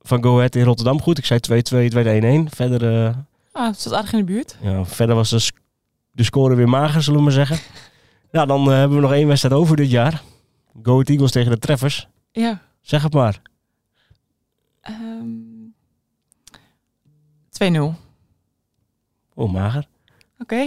van 0.00 0.22
Go 0.22 0.36
Ahead 0.36 0.54
in 0.54 0.64
Rotterdam 0.64 1.00
goed. 1.02 1.18
Ik 1.18 1.24
zei 1.26 1.40
2-2, 1.52 1.52
het 1.76 1.92
werd 1.92 2.24
1-1. 2.50 2.54
Verder, 2.54 3.14
Ah, 3.52 3.66
het 3.66 3.80
zat 3.80 3.92
aardig 3.92 4.12
in 4.12 4.18
de 4.18 4.24
buurt. 4.24 4.56
ja, 4.60 4.84
verder 4.84 5.14
was 5.14 5.30
de, 5.30 5.38
sc- 5.38 5.58
de 6.12 6.22
score 6.22 6.54
weer 6.54 6.68
mager, 6.68 7.02
zullen 7.02 7.18
we 7.18 7.24
maar 7.24 7.34
zeggen. 7.34 7.58
nou, 8.32 8.46
dan 8.46 8.68
hebben 8.68 8.96
we 8.96 9.02
nog 9.02 9.12
één 9.12 9.26
wedstrijd 9.28 9.54
over 9.54 9.76
dit 9.76 9.90
jaar. 9.90 10.22
Go 10.82 10.92
Ahead 10.92 11.08
Eagles 11.08 11.30
tegen 11.30 11.50
de 11.50 11.58
Treffers. 11.58 12.08
Ja. 12.32 12.60
Zeg 12.88 13.02
het 13.02 13.12
maar. 13.12 13.42
Ehm 14.80 15.26
2-0. 17.50 17.94
Oh, 19.34 19.52
mager. 19.52 19.86
Oké. 20.38 20.56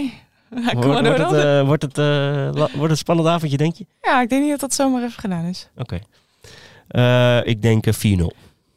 Ja, 0.56 0.70
kom 0.70 0.82
Wordt, 0.82 1.18
het, 1.18 1.32
eh, 1.32 1.66
wordt, 1.66 1.82
het, 1.82 1.98
eh, 1.98 2.50
wordt 2.52 2.72
het 2.80 2.90
een 2.90 2.96
spannend 2.96 3.28
avondje, 3.28 3.56
denk 3.56 3.74
je? 3.76 3.86
Ja, 4.02 4.20
ik 4.20 4.28
denk 4.28 4.42
niet 4.42 4.50
dat 4.50 4.60
dat 4.60 4.74
zomaar 4.74 5.02
even 5.02 5.20
gedaan 5.20 5.44
is. 5.44 5.68
Oké. 5.76 5.98
Eh, 6.88 7.46
ik 7.46 7.62
denk 7.62 7.86
eh, 7.86 7.92
4-0. 7.94 8.32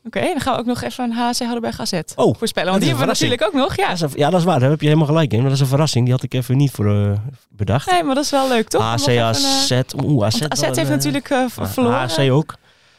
Oké, 0.05 0.21
dan 0.21 0.39
gaan 0.39 0.53
we 0.53 0.59
ook 0.59 0.65
nog 0.65 0.81
even 0.81 1.03
een 1.03 1.11
HC 1.11 1.39
Hardenberg 1.39 1.79
AZ 1.79 2.01
Oh, 2.15 2.35
voorspellen. 2.37 2.69
Want 2.69 2.81
die 2.81 2.89
hebben 2.89 3.07
we 3.07 3.13
natuurlijk 3.13 3.45
ook 3.45 3.53
nog. 3.53 3.75
Ja. 3.75 3.83
Ja, 3.89 3.95
dat 3.95 4.09
is, 4.09 4.15
ja, 4.15 4.29
dat 4.29 4.39
is 4.39 4.45
waar. 4.45 4.59
Daar 4.59 4.69
heb 4.69 4.79
je 4.79 4.87
helemaal 4.87 5.07
gelijk 5.07 5.31
in. 5.31 5.37
Maar 5.37 5.47
dat 5.47 5.55
is 5.55 5.61
een 5.61 5.67
verrassing. 5.67 6.03
Die 6.05 6.13
had 6.13 6.23
ik 6.23 6.33
even 6.33 6.57
niet 6.57 6.71
voor 6.71 7.19
bedacht. 7.49 7.91
Nee, 7.91 8.03
maar 8.03 8.15
dat 8.15 8.23
is 8.23 8.31
wel 8.31 8.47
leuk, 8.47 8.67
toch? 8.67 8.81
Eh, 8.81 8.91
ACAZ. 8.91 9.81
Oeh, 10.03 10.25
AZ. 10.25 10.41
AZ 10.47 10.61
heeft 10.61 10.89
natuurlijk 10.89 11.33
verloren. 11.47 12.09
HC 12.09 12.31
ook. 12.31 12.55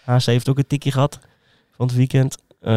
HC 0.07 0.25
heeft 0.25 0.49
ook 0.49 0.59
een 0.59 0.66
tikje 0.66 0.92
gehad 0.92 1.19
van 1.77 1.87
het 1.87 1.97
weekend. 1.97 2.37
Eh 2.61 2.73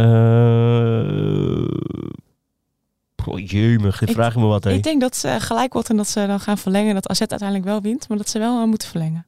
oh, 3.26 3.39
jemig, 3.50 4.00
dit 4.00 4.10
Ik- 4.10 4.15
vraag 4.15 4.34
je 4.34 4.39
me 4.39 4.46
wat. 4.46 4.65
Ik 4.65 4.84
denk 4.84 5.02
dat 5.02 5.15
ze 5.15 5.36
gelijk 5.39 5.74
wordt 5.74 5.89
en 5.89 5.98
dat 5.98 6.08
ze 6.08 6.28
dan 6.28 6.39
gaan 6.39 6.58
verlengen. 6.58 6.94
Dat 6.94 7.08
AZ 7.08 7.20
uiteindelijk 7.20 7.63
wel 7.68 7.82
wint, 7.82 8.08
maar 8.10 8.18
dat 8.18 8.30
ze 8.30 8.39
wel 8.39 8.62
eh, 8.62 8.68
moeten 8.68 8.88
verlengen. 8.88 9.26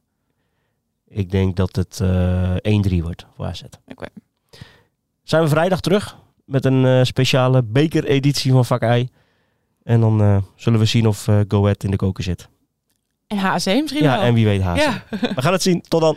Ik 1.08 1.30
denk 1.30 1.56
dat 1.56 1.76
het 1.76 2.00
eh 2.00 2.54
1-3 2.98 3.02
wordt 3.02 3.26
voor 3.36 3.44
AZ. 3.46 3.62
Oké. 3.88 4.06
Zijn 5.22 5.42
we 5.42 5.48
vrijdag 5.48 5.80
terug 5.80 6.16
met 6.44 6.64
een 6.64 6.84
eh, 6.84 7.00
speciale 7.04 7.62
bekereditie 7.62 8.52
van 8.52 8.64
Vak 8.64 8.82
I. 8.82 9.08
En 9.82 10.00
dan 10.00 10.44
zullen 10.56 10.78
we 10.78 10.84
zien 10.84 11.06
of 11.06 11.28
eh 11.28 11.40
Go 11.48 11.62
Ahead 11.62 11.84
in 11.84 11.90
de 11.90 11.96
koker 11.96 12.24
zit. 12.24 12.48
En 13.26 13.36
HC 13.38 13.64
misschien 13.66 14.02
Ja, 14.02 14.16
wel. 14.16 14.22
en 14.26 14.34
wie 14.34 14.44
weet 14.44 14.62
HC. 14.62 14.76
Ja. 14.76 15.02
We 15.10 15.42
gaan 15.42 15.52
het 15.52 15.62
zien. 15.62 15.80
Tot 15.80 16.00
dan. 16.00 16.16